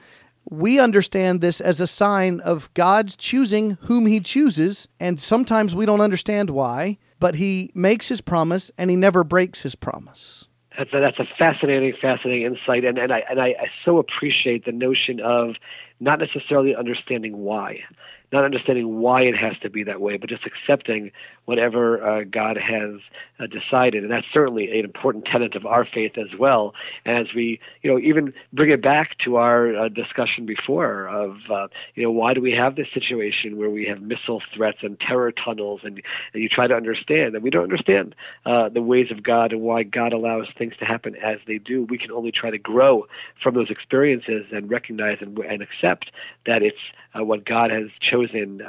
we 0.50 0.80
understand 0.80 1.42
this 1.42 1.62
as 1.62 1.80
a 1.80 1.88
sign 1.88 2.40
of 2.42 2.74
God's 2.74 3.16
choosing 3.16 3.78
whom 3.82 4.06
he 4.06 4.20
chooses, 4.20 4.88
and 5.00 5.20
sometimes 5.20 5.76
we 5.76 5.86
don't 5.86 6.02
understand 6.02 6.50
why, 6.50 6.98
but 7.20 7.36
he 7.36 7.72
makes 7.74 8.10
his 8.10 8.22
promise 8.22 8.72
and 8.78 8.90
he 8.90 8.96
never 8.96 9.24
breaks 9.24 9.62
his 9.62 9.76
promise. 9.76 10.48
That's 10.78 10.94
a, 10.94 11.00
that's 11.00 11.20
a 11.20 11.28
fascinating, 11.38 11.94
fascinating 12.02 12.44
insight, 12.44 12.84
and, 12.84 12.98
and 12.98 13.12
I 13.12 13.24
and 13.30 13.40
I, 13.40 13.50
I 13.60 13.72
so 13.86 14.00
appreciate 14.00 14.66
the 14.66 14.72
notion 14.72 15.20
of 15.20 15.56
not 16.00 16.20
necessarily 16.20 16.76
understanding 16.76 17.38
why, 17.38 17.84
not 18.32 18.44
understanding 18.44 19.00
why 19.00 19.22
it 19.22 19.38
has 19.38 19.58
to 19.60 19.70
be 19.70 19.84
that 19.84 20.02
way, 20.02 20.18
but 20.18 20.30
just 20.30 20.46
accepting 20.46 21.12
whatever 21.46 22.04
uh, 22.06 22.24
God 22.24 22.58
has 22.58 22.96
uh, 23.40 23.48
decided. 23.48 24.04
And 24.04 24.12
that's 24.12 24.28
certainly 24.32 24.80
an 24.80 24.86
important 24.86 25.26
tenet 25.26 25.56
of 25.56 25.66
our 25.66 25.86
faith 25.86 26.18
as 26.18 26.38
well. 26.38 26.74
As 27.06 27.34
we, 27.34 27.60
you 27.82 27.92
know, 27.92 28.00
even 28.00 28.34
bring 28.54 28.70
it 28.70 28.82
back 28.82 29.18
to 29.20 29.36
our 29.36 29.76
uh, 29.76 29.90
discussion 29.90 30.46
before 30.46 31.08
of, 31.08 31.38
uh, 31.50 31.68
you 31.96 32.04
know, 32.04 32.12
why 32.12 32.34
do 32.34 32.42
we 32.42 32.52
have 32.54 32.76
this 32.76 32.88
situation 32.94 33.58
where 33.58 33.70
we 33.70 33.86
have 33.86 34.02
missile 34.02 34.42
threats 34.54 34.80
and 34.82 35.00
terror 35.00 35.32
tunnels, 35.32 35.82
and, 35.84 36.02
and 36.34 36.44
you 36.44 36.48
try 36.48 36.68
to 36.68 36.76
understand, 36.76 37.36
and 37.36 37.44
we 37.44 37.50
don't 37.50 37.64
understand 37.64 38.16
uh, 38.46 38.70
the 38.70 38.82
ways 38.82 39.12
of 39.12 39.24
God 39.24 39.52
and 39.52 39.62
why 39.62 39.84
God 39.84 40.14
allows 40.14 40.48
things 40.58 40.76
to 40.78 40.86
happen 40.86 41.16
as 41.18 41.40
they 41.46 41.58
do. 41.58 41.84
We 41.84 41.98
can 41.98 42.12
only 42.12 42.32
try 42.32 42.52
to 42.52 42.58
grow 42.58 43.08
from 43.42 43.56
those 43.56 43.70
experiences 43.70 44.46
and 44.52 44.70
recognize 44.70 45.18
and, 45.20 45.38
and 45.40 45.62
accept 45.62 46.12
that 46.46 46.64
it's 46.64 46.78
uh, 47.18 47.24
what 47.24 47.46
God 47.46 47.70
has 47.70 47.90
chosen 48.00 48.62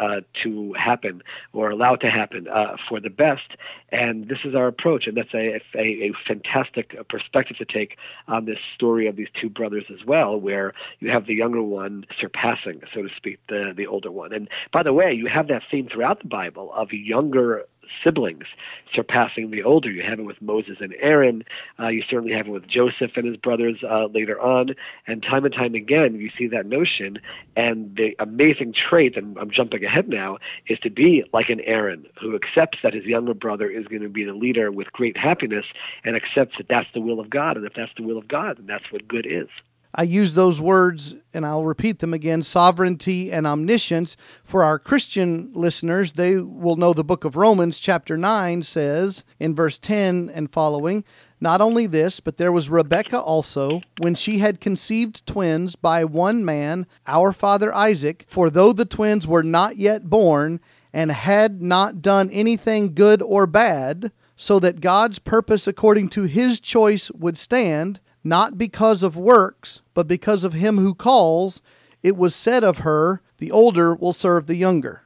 to 0.42 0.72
happen 0.74 1.22
or 1.52 1.70
allow 1.70 1.96
to 1.96 2.10
happen 2.10 2.46
uh, 2.64 2.76
for 2.88 3.00
the 3.00 3.10
best. 3.10 3.56
And 3.90 4.28
this 4.28 4.38
is 4.44 4.54
our 4.54 4.66
approach, 4.66 5.06
and 5.06 5.16
that's 5.16 5.34
a, 5.34 5.60
a, 5.74 6.08
a 6.08 6.12
fantastic 6.26 6.96
perspective 7.08 7.56
to 7.58 7.64
take 7.64 7.96
on 8.26 8.44
this 8.44 8.58
story 8.74 9.06
of 9.06 9.16
these 9.16 9.28
two 9.40 9.50
brothers 9.50 9.84
as 9.90 10.04
well, 10.04 10.40
where 10.40 10.72
you 11.00 11.10
have 11.10 11.26
the 11.26 11.34
younger 11.34 11.62
one 11.62 12.06
surpassing, 12.18 12.82
so 12.92 13.02
to 13.02 13.08
speak, 13.14 13.38
the, 13.48 13.72
the 13.76 13.86
older 13.86 14.10
one. 14.10 14.32
And 14.32 14.48
by 14.72 14.82
the 14.82 14.92
way, 14.92 15.12
you 15.12 15.26
have 15.26 15.48
that 15.48 15.62
theme 15.70 15.88
throughout 15.88 16.20
the 16.20 16.28
Bible 16.28 16.72
of 16.72 16.92
younger 16.92 17.64
siblings 18.02 18.44
surpassing 18.92 19.50
the 19.50 19.62
older. 19.62 19.90
You 19.90 20.02
have 20.02 20.18
it 20.18 20.24
with 20.24 20.40
Moses 20.40 20.78
and 20.80 20.94
Aaron. 21.00 21.44
Uh, 21.78 21.88
you 21.88 22.02
certainly 22.08 22.32
have 22.32 22.46
it 22.46 22.50
with 22.50 22.66
Joseph 22.66 23.12
and 23.16 23.26
his 23.26 23.36
brothers 23.36 23.82
uh, 23.82 24.06
later 24.06 24.40
on. 24.40 24.74
And 25.06 25.22
time 25.22 25.44
and 25.44 25.54
time 25.54 25.74
again, 25.74 26.14
you 26.14 26.30
see 26.36 26.46
that 26.48 26.66
notion. 26.66 27.18
And 27.56 27.96
the 27.96 28.14
amazing 28.18 28.72
trait, 28.72 29.16
and 29.16 29.36
I'm 29.38 29.50
jumping 29.50 29.84
ahead 29.84 30.08
now, 30.08 30.38
is 30.68 30.78
to 30.80 30.90
be 30.90 31.24
like 31.32 31.48
an 31.48 31.60
Aaron 31.60 32.06
who 32.20 32.34
accepts 32.34 32.78
that 32.82 32.94
his 32.94 33.04
younger 33.04 33.34
brother 33.34 33.68
is 33.68 33.86
going 33.86 34.02
to 34.02 34.08
be 34.08 34.24
the 34.24 34.34
leader 34.34 34.70
with 34.70 34.92
great 34.92 35.16
happiness 35.16 35.66
and 36.04 36.16
accepts 36.16 36.56
that 36.58 36.68
that's 36.68 36.88
the 36.94 37.00
will 37.00 37.20
of 37.20 37.30
God. 37.30 37.56
And 37.56 37.66
if 37.66 37.74
that's 37.74 37.92
the 37.96 38.02
will 38.02 38.18
of 38.18 38.28
God, 38.28 38.58
then 38.58 38.66
that's 38.66 38.90
what 38.92 39.08
good 39.08 39.26
is. 39.26 39.48
I 39.96 40.02
use 40.02 40.34
those 40.34 40.60
words 40.60 41.14
and 41.32 41.46
I'll 41.46 41.64
repeat 41.64 42.00
them 42.00 42.12
again 42.12 42.42
sovereignty 42.42 43.30
and 43.30 43.46
omniscience. 43.46 44.16
For 44.42 44.64
our 44.64 44.78
Christian 44.78 45.52
listeners, 45.54 46.14
they 46.14 46.38
will 46.38 46.74
know 46.74 46.92
the 46.92 47.04
book 47.04 47.24
of 47.24 47.36
Romans, 47.36 47.78
chapter 47.78 48.16
9, 48.16 48.62
says 48.62 49.24
in 49.38 49.54
verse 49.54 49.78
10 49.78 50.30
and 50.34 50.52
following 50.52 51.04
Not 51.40 51.60
only 51.60 51.86
this, 51.86 52.18
but 52.18 52.38
there 52.38 52.50
was 52.52 52.70
Rebekah 52.70 53.20
also, 53.20 53.82
when 53.98 54.16
she 54.16 54.38
had 54.38 54.60
conceived 54.60 55.24
twins 55.26 55.76
by 55.76 56.04
one 56.04 56.44
man, 56.44 56.86
our 57.06 57.32
father 57.32 57.72
Isaac. 57.72 58.24
For 58.26 58.50
though 58.50 58.72
the 58.72 58.84
twins 58.84 59.28
were 59.28 59.44
not 59.44 59.76
yet 59.76 60.10
born 60.10 60.60
and 60.92 61.12
had 61.12 61.62
not 61.62 62.02
done 62.02 62.30
anything 62.30 62.94
good 62.94 63.22
or 63.22 63.46
bad, 63.46 64.10
so 64.36 64.58
that 64.58 64.80
God's 64.80 65.20
purpose 65.20 65.68
according 65.68 66.08
to 66.10 66.24
his 66.24 66.58
choice 66.58 67.10
would 67.12 67.38
stand, 67.38 68.00
not 68.24 68.58
because 68.58 69.02
of 69.02 69.16
works, 69.16 69.82
but 69.92 70.08
because 70.08 70.42
of 70.42 70.54
him 70.54 70.78
who 70.78 70.94
calls, 70.94 71.60
it 72.02 72.16
was 72.16 72.34
said 72.34 72.64
of 72.64 72.78
her, 72.78 73.20
the 73.38 73.52
older 73.52 73.94
will 73.94 74.12
serve 74.12 74.46
the 74.46 74.56
younger. 74.56 75.02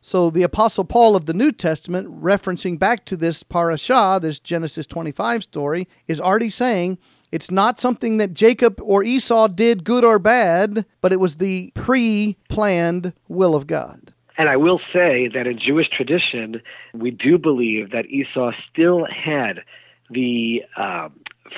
So 0.00 0.30
the 0.30 0.42
Apostle 0.42 0.84
Paul 0.84 1.16
of 1.16 1.26
the 1.26 1.34
New 1.34 1.50
Testament, 1.50 2.08
referencing 2.22 2.78
back 2.78 3.04
to 3.06 3.16
this 3.16 3.42
parashah, 3.42 4.20
this 4.20 4.38
Genesis 4.38 4.86
25 4.86 5.42
story, 5.42 5.88
is 6.06 6.20
already 6.20 6.50
saying 6.50 6.98
it's 7.30 7.50
not 7.50 7.78
something 7.78 8.16
that 8.18 8.32
Jacob 8.32 8.80
or 8.82 9.04
Esau 9.04 9.48
did 9.48 9.84
good 9.84 10.04
or 10.04 10.18
bad, 10.18 10.86
but 11.00 11.12
it 11.12 11.20
was 11.20 11.36
the 11.36 11.72
pre 11.74 12.36
planned 12.48 13.12
will 13.28 13.54
of 13.54 13.66
God. 13.66 14.12
And 14.38 14.48
I 14.48 14.56
will 14.56 14.80
say 14.92 15.28
that 15.28 15.46
in 15.46 15.58
Jewish 15.58 15.88
tradition, 15.88 16.62
we 16.94 17.10
do 17.10 17.38
believe 17.38 17.90
that 17.90 18.06
Esau 18.06 18.52
still 18.70 19.04
had 19.04 19.62
the 20.10 20.64
um, 20.76 21.12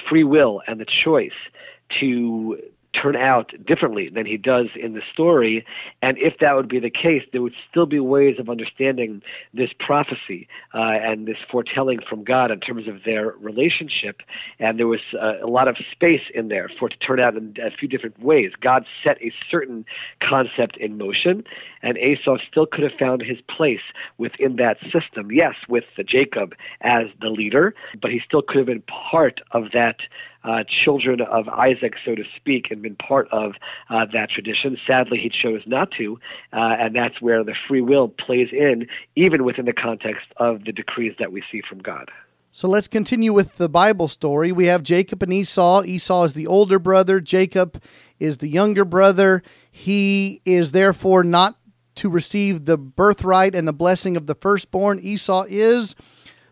free 0.09 0.24
will 0.24 0.62
and 0.66 0.81
the 0.81 0.85
choice 0.85 1.33
to 2.00 2.61
turn 2.92 3.16
out 3.16 3.53
differently 3.64 4.09
than 4.09 4.26
he 4.26 4.37
does 4.37 4.68
in 4.74 4.94
the 4.94 5.03
story. 5.12 5.64
And 6.03 6.18
if 6.18 6.38
that 6.38 6.57
would 6.57 6.68
be 6.68 6.79
the 6.79 6.90
case, 6.90 7.24
there 7.33 7.42
would 7.42 7.55
still 7.70 7.87
be 7.87 8.00
ways 8.00 8.38
of 8.38 8.48
understanding 8.48 9.22
this 9.55 9.70
prophecy 9.79 10.48
uh, 10.74 10.79
and 10.79 11.26
this 11.26 11.38
foretelling 11.50 12.00
from 12.09 12.24
God 12.24 12.50
in 12.50 12.61
terms 12.61 12.88
of 12.88 13.05
their 13.05 13.31
relationship. 13.40 14.22
And 14.59 14.79
there 14.79 14.87
was 14.87 15.00
uh, 15.20 15.35
a 15.42 15.46
lot 15.46 15.68
of 15.68 15.76
space 15.90 16.22
in 16.35 16.48
there 16.48 16.68
for 16.79 16.88
it 16.88 16.92
to 16.92 16.98
turn 16.98 17.20
out 17.20 17.37
in 17.37 17.57
a 17.62 17.70
few 17.70 17.88
different 17.88 18.20
ways. 18.20 18.53
God 18.61 18.85
set 19.05 19.20
a 19.22 19.33
certain 19.50 19.85
concept 20.20 20.76
in 20.76 20.98
motion, 20.98 21.44
and 21.83 21.96
Esau 21.96 22.38
still 22.50 22.66
could 22.66 22.85
have 22.85 22.98
found 22.98 23.22
his 23.22 23.40
place 23.42 23.81
within 24.18 24.57
that 24.57 24.79
system. 24.92 25.31
Yes, 25.31 25.55
with 25.68 25.85
the 25.96 26.05
Jacob 26.05 26.55
as 26.81 27.07
the 27.20 27.31
leader, 27.31 27.74
but 28.00 28.11
he 28.11 28.20
still 28.20 28.42
could 28.42 28.57
have 28.57 28.66
been 28.66 28.83
part 28.83 29.40
of 29.53 29.72
that 29.72 30.00
uh, 30.44 30.64
children 30.64 31.20
of 31.20 31.48
Isaac, 31.48 31.94
so 32.05 32.14
to 32.14 32.24
speak, 32.37 32.70
and 32.70 32.83
been 32.83 32.96
part 32.96 33.29
of 33.31 33.55
uh, 33.88 34.07
that 34.12 34.31
tradition. 34.31 34.79
Sadly, 34.87 35.18
he 35.18 35.29
chose 35.29 35.62
not 35.66 35.90
to, 35.92 36.18
uh, 36.53 36.76
and 36.79 36.94
that's 36.94 37.20
where 37.20 37.44
the 37.44 37.55
free 37.68 37.81
will 37.83 38.09
plays 38.09 38.48
in, 38.53 38.88
even 39.16 39.44
within 39.44 39.66
the 39.66 39.72
context 39.72 40.26
of 40.37 40.64
the 40.64 40.72
decrees 40.72 41.14
that 41.18 41.33
we 41.33 41.42
see 41.50 41.61
from 41.61 41.79
God. 41.79 42.11
So 42.53 42.68
let's 42.68 42.88
continue 42.88 43.33
with 43.33 43.57
the 43.57 43.68
Bible 43.68 44.09
story. 44.09 44.50
We 44.50 44.66
have 44.66 44.83
Jacob 44.83 45.22
and 45.22 45.33
Esau. 45.33 45.85
Esau 45.85 46.24
is 46.24 46.35
the 46.35 46.48
older 46.48 46.81
brother, 46.81 47.20
Jacob 47.20 47.81
is 48.18 48.38
the 48.38 48.48
younger 48.48 48.85
brother. 48.85 49.42
He 49.70 50.42
is 50.44 50.72
therefore 50.72 51.22
not 51.22 51.57
to 51.96 52.09
receive 52.09 52.64
the 52.64 52.76
birthright 52.76 53.55
and 53.55 53.68
the 53.68 53.72
blessing 53.72 54.16
of 54.16 54.26
the 54.26 54.35
firstborn. 54.35 54.98
Esau 55.00 55.44
is 55.48 55.94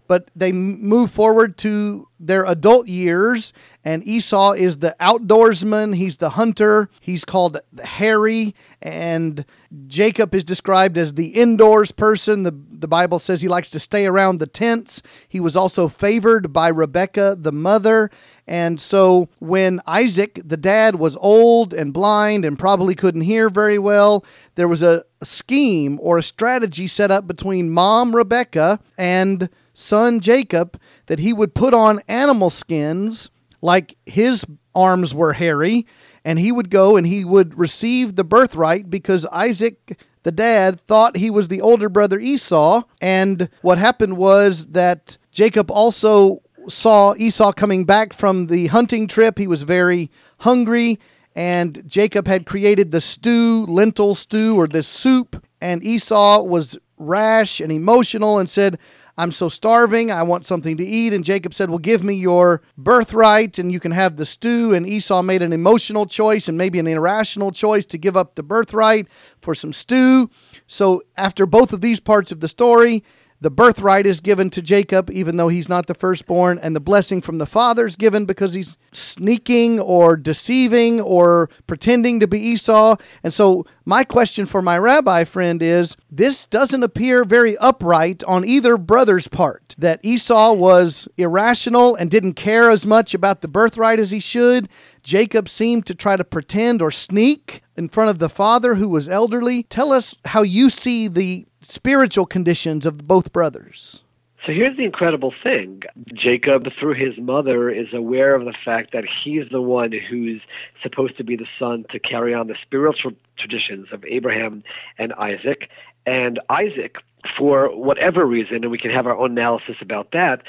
but 0.09 0.31
they 0.35 0.51
move 0.51 1.11
forward 1.13 1.57
to 1.59 2.09
their 2.19 2.45
adult 2.45 2.89
years 2.89 3.53
and 3.85 4.03
Esau 4.05 4.53
is 4.53 4.79
the 4.79 4.97
outdoorsman, 5.01 5.95
he's 5.95 6.17
the 6.17 6.31
hunter, 6.31 6.91
he's 7.01 7.25
called 7.25 7.61
hairy 7.83 8.55
and 8.83 9.45
Jacob 9.87 10.35
is 10.35 10.45
described 10.45 10.99
as 10.99 11.15
the 11.15 11.29
indoors 11.29 11.93
person. 11.93 12.43
The 12.43 12.59
the 12.71 12.89
Bible 12.89 13.19
says 13.19 13.41
he 13.41 13.49
likes 13.49 13.71
to 13.71 13.81
stay 13.81 14.07
around 14.07 14.39
the 14.39 14.47
tents. 14.47 15.03
He 15.29 15.41
was 15.41 15.57
also 15.57 15.89
favored 15.89 16.53
by 16.53 16.69
Rebekah 16.69 17.37
the 17.41 17.53
mother. 17.53 18.11
And 18.47 18.81
so 18.81 19.29
when 19.41 19.81
Isaac 19.87 20.41
the 20.45 20.57
dad 20.57 20.95
was 20.95 21.17
old 21.21 21.75
and 21.75 21.93
blind 21.93 22.45
and 22.45 22.59
probably 22.59 22.95
couldn't 22.95 23.23
hear 23.23 23.51
very 23.51 23.79
well, 23.79 24.25
there 24.55 24.69
was 24.69 24.83
a, 24.83 25.05
scheme 25.23 25.99
or 26.01 26.17
a 26.19 26.23
strategy 26.23 26.87
set 26.87 27.11
up 27.11 27.27
between 27.27 27.71
mom 27.71 28.15
Rebekah 28.15 28.79
and 28.97 29.49
son 29.79 30.21
Jacob 30.21 30.79
that 31.07 31.21
he 31.21 31.33
would 31.33 31.55
put 31.55 31.73
on 31.73 32.01
animal 32.09 32.51
skins 32.51 33.31
like 33.61 33.97
his 34.07 34.45
arms 34.75 35.15
were 35.15 35.35
hairy 35.35 35.87
and 36.25 36.39
he 36.39 36.53
would 36.53 36.69
go 36.69 36.97
and 36.97 37.07
he 37.07 37.25
would 37.25 37.59
receive 37.59 38.17
the 38.17 38.25
birthright 38.25 38.91
because 38.91 39.25
Isaac 39.27 39.99
the 40.25 40.33
dad 40.33 40.81
thought 40.83 41.17
he 41.17 41.31
was 41.31 41.49
the 41.49 41.61
older 41.61 41.89
brother 41.89 42.19
Esau. 42.19 42.83
And 43.01 43.49
what 43.63 43.79
happened 43.79 44.17
was 44.17 44.67
that 44.67 45.17
Jacob 45.31 45.71
also 45.71 46.43
saw 46.69 47.15
Esau 47.17 47.53
coming 47.53 47.85
back 47.85 48.13
from 48.13 48.49
the 48.49 48.67
hunting 48.67 49.07
trip. 49.07 49.39
He 49.39 49.47
was 49.47 49.63
very 49.63 50.11
hungry 50.41 50.99
and 51.35 51.83
Jacob 51.87 52.27
had 52.27 52.47
created 52.47 52.91
the 52.91 53.01
stew 53.01 53.65
lentil 53.67 54.15
stew 54.15 54.57
or 54.57 54.67
this 54.67 54.89
soup. 54.89 55.43
And 55.61 55.83
Esau 55.85 56.43
was 56.43 56.77
rash 56.99 57.61
and 57.61 57.71
emotional 57.71 58.39
and 58.39 58.51
said 58.51 58.79
I'm 59.19 59.33
so 59.33 59.49
starving. 59.49 60.13
I 60.13 60.23
want 60.23 60.47
something 60.47 60.77
to 60.77 60.85
eat. 60.85 61.13
And 61.13 61.25
Jacob 61.25 61.53
said, 61.53 61.69
Well, 61.71 61.81
give 61.81 62.05
me 62.05 62.15
your 62.15 62.63
birthright 62.79 63.59
and 63.59 63.73
you 63.73 63.81
can 63.81 63.91
have 63.91 64.17
the 64.17 64.25
stew. 64.25 64.73
And 64.73 64.89
Esau 64.89 65.23
made 65.23 65.43
an 65.43 65.53
emotional 65.53 66.07
choice 66.07 66.47
and 66.47 66.57
maybe 66.57 66.79
an 66.79 66.87
irrational 66.87 67.51
choice 67.51 67.85
to 67.87 67.99
give 67.99 68.17
up 68.17 68.37
the 68.37 68.45
birthright 68.45 69.09
for 69.43 69.57
some 69.57 69.73
stew. 69.73 70.31
So, 70.69 71.03
after 71.17 71.47
both 71.47 71.73
of 71.73 71.81
these 71.81 71.99
parts 71.99 72.31
of 72.31 72.39
the 72.39 72.49
story, 72.49 73.03
the 73.41 73.51
birthright 73.51 74.07
is 74.07 74.21
given 74.21 74.51
to 74.51 74.61
Jacob, 74.61 75.11
even 75.13 75.37
though 75.37 75.49
he's 75.49 75.69
not 75.69 75.87
the 75.87 75.95
firstborn, 75.95 76.59
and 76.59 76.75
the 76.75 76.81
blessing 76.81 77.21
from 77.21 77.39
the 77.39 77.47
father 77.47 77.87
is 77.87 77.95
given 77.95 78.25
because 78.25 78.53
he's 78.53 78.77
sneaking 78.91 79.79
or 79.79 80.17
deceiving 80.17 81.01
or 81.01 81.49
pretending 81.67 82.19
to 82.19 82.27
be 82.27 82.41
Esau. 82.41 82.97
And 83.23 83.33
so, 83.33 83.65
my 83.85 84.03
question 84.03 84.45
for 84.45 84.61
my 84.61 84.77
rabbi 84.77 85.25
friend 85.25 85.63
is 85.63 85.97
this 86.11 86.47
doesn't 86.47 86.83
appear 86.83 87.25
very 87.25 87.57
upright 87.59 88.25
on 88.25 88.45
either 88.45 88.77
brother's 88.77 89.29
part. 89.29 89.75
That 89.79 90.01
Esau 90.03 90.55
was 90.55 91.09
irrational 91.17 91.95
and 91.95 92.11
didn't 92.11 92.35
care 92.35 92.71
as 92.71 92.85
much 92.85 93.15
about 93.15 93.41
the 93.41 93.49
birthright 93.49 94.01
as 94.01 94.11
he 94.11 94.21
should. 94.21 94.69
Jacob 95.09 95.49
seemed 95.49 95.87
to 95.87 95.95
try 95.95 96.17
to 96.17 96.23
pretend 96.23 96.83
or 96.83 96.91
sneak 96.91 97.63
in 97.79 97.89
front 97.89 98.11
of 98.11 98.19
the 98.19 98.29
father 98.29 98.75
who 98.75 98.91
was 98.91 99.09
elderly. 99.09 99.63
Tell 99.63 99.91
us 99.91 100.15
how 100.27 100.43
you 100.43 100.69
see 100.69 101.09
the 101.09 101.47
spiritual 101.63 102.27
conditions 102.27 102.85
of 102.85 103.09
both 103.09 103.33
brothers. 103.33 104.03
So 104.45 104.53
here's 104.53 104.77
the 104.77 104.85
incredible 104.85 105.33
thing. 105.43 105.83
Jacob, 106.13 106.71
through 106.79 106.93
his 106.93 107.17
mother, 107.17 107.71
is 107.71 107.95
aware 107.95 108.35
of 108.35 108.45
the 108.45 108.53
fact 108.53 108.93
that 108.93 109.07
he's 109.07 109.49
the 109.51 109.63
one 109.63 109.93
who's 109.93 110.43
supposed 110.83 111.17
to 111.17 111.25
be 111.25 111.37
the 111.37 111.49
son 111.59 111.87
to 111.89 111.99
carry 111.99 112.35
on 112.35 112.49
the 112.49 112.57
spiritual 112.61 113.13
traditions 113.39 113.89
of 113.91 114.05
Abraham 114.05 114.63
and 114.99 115.15
Isaac. 115.15 115.71
And 116.05 116.39
Isaac, 116.51 116.99
for 117.37 117.75
whatever 117.77 118.25
reason, 118.25 118.57
and 118.57 118.71
we 118.71 118.79
can 118.79 118.91
have 118.91 119.07
our 119.07 119.17
own 119.17 119.33
analysis 119.33 119.77
about 119.81 120.13
that, 120.13 120.43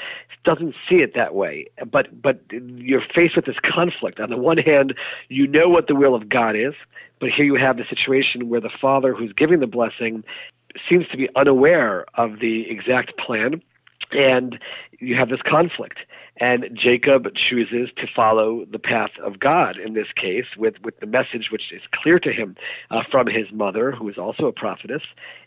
doesn't 0.44 0.74
see 0.88 0.96
it 0.96 1.14
that 1.14 1.34
way. 1.34 1.66
But 1.90 2.22
but 2.22 2.40
you're 2.50 3.02
faced 3.14 3.36
with 3.36 3.44
this 3.44 3.58
conflict. 3.62 4.20
On 4.20 4.30
the 4.30 4.36
one 4.36 4.58
hand, 4.58 4.94
you 5.28 5.46
know 5.46 5.68
what 5.68 5.86
the 5.86 5.94
will 5.94 6.14
of 6.14 6.28
God 6.28 6.56
is, 6.56 6.74
but 7.18 7.30
here 7.30 7.44
you 7.44 7.56
have 7.56 7.76
the 7.76 7.84
situation 7.84 8.48
where 8.48 8.60
the 8.60 8.70
father 8.70 9.14
who's 9.14 9.32
giving 9.32 9.60
the 9.60 9.66
blessing 9.66 10.24
seems 10.88 11.06
to 11.08 11.16
be 11.16 11.28
unaware 11.36 12.06
of 12.14 12.38
the 12.38 12.70
exact 12.70 13.16
plan, 13.18 13.60
and 14.12 14.58
you 14.98 15.16
have 15.16 15.28
this 15.28 15.42
conflict. 15.42 15.98
And 16.36 16.70
Jacob 16.72 17.34
chooses 17.34 17.90
to 17.96 18.06
follow 18.06 18.64
the 18.64 18.78
path 18.78 19.10
of 19.22 19.38
God 19.38 19.76
in 19.76 19.92
this 19.92 20.10
case, 20.14 20.46
with, 20.56 20.80
with 20.80 20.98
the 21.00 21.06
message 21.06 21.50
which 21.50 21.70
is 21.70 21.82
clear 21.92 22.18
to 22.20 22.32
him 22.32 22.56
uh, 22.90 23.02
from 23.10 23.26
his 23.26 23.52
mother, 23.52 23.92
who 23.92 24.08
is 24.08 24.16
also 24.16 24.46
a 24.46 24.52
prophetess. 24.52 25.02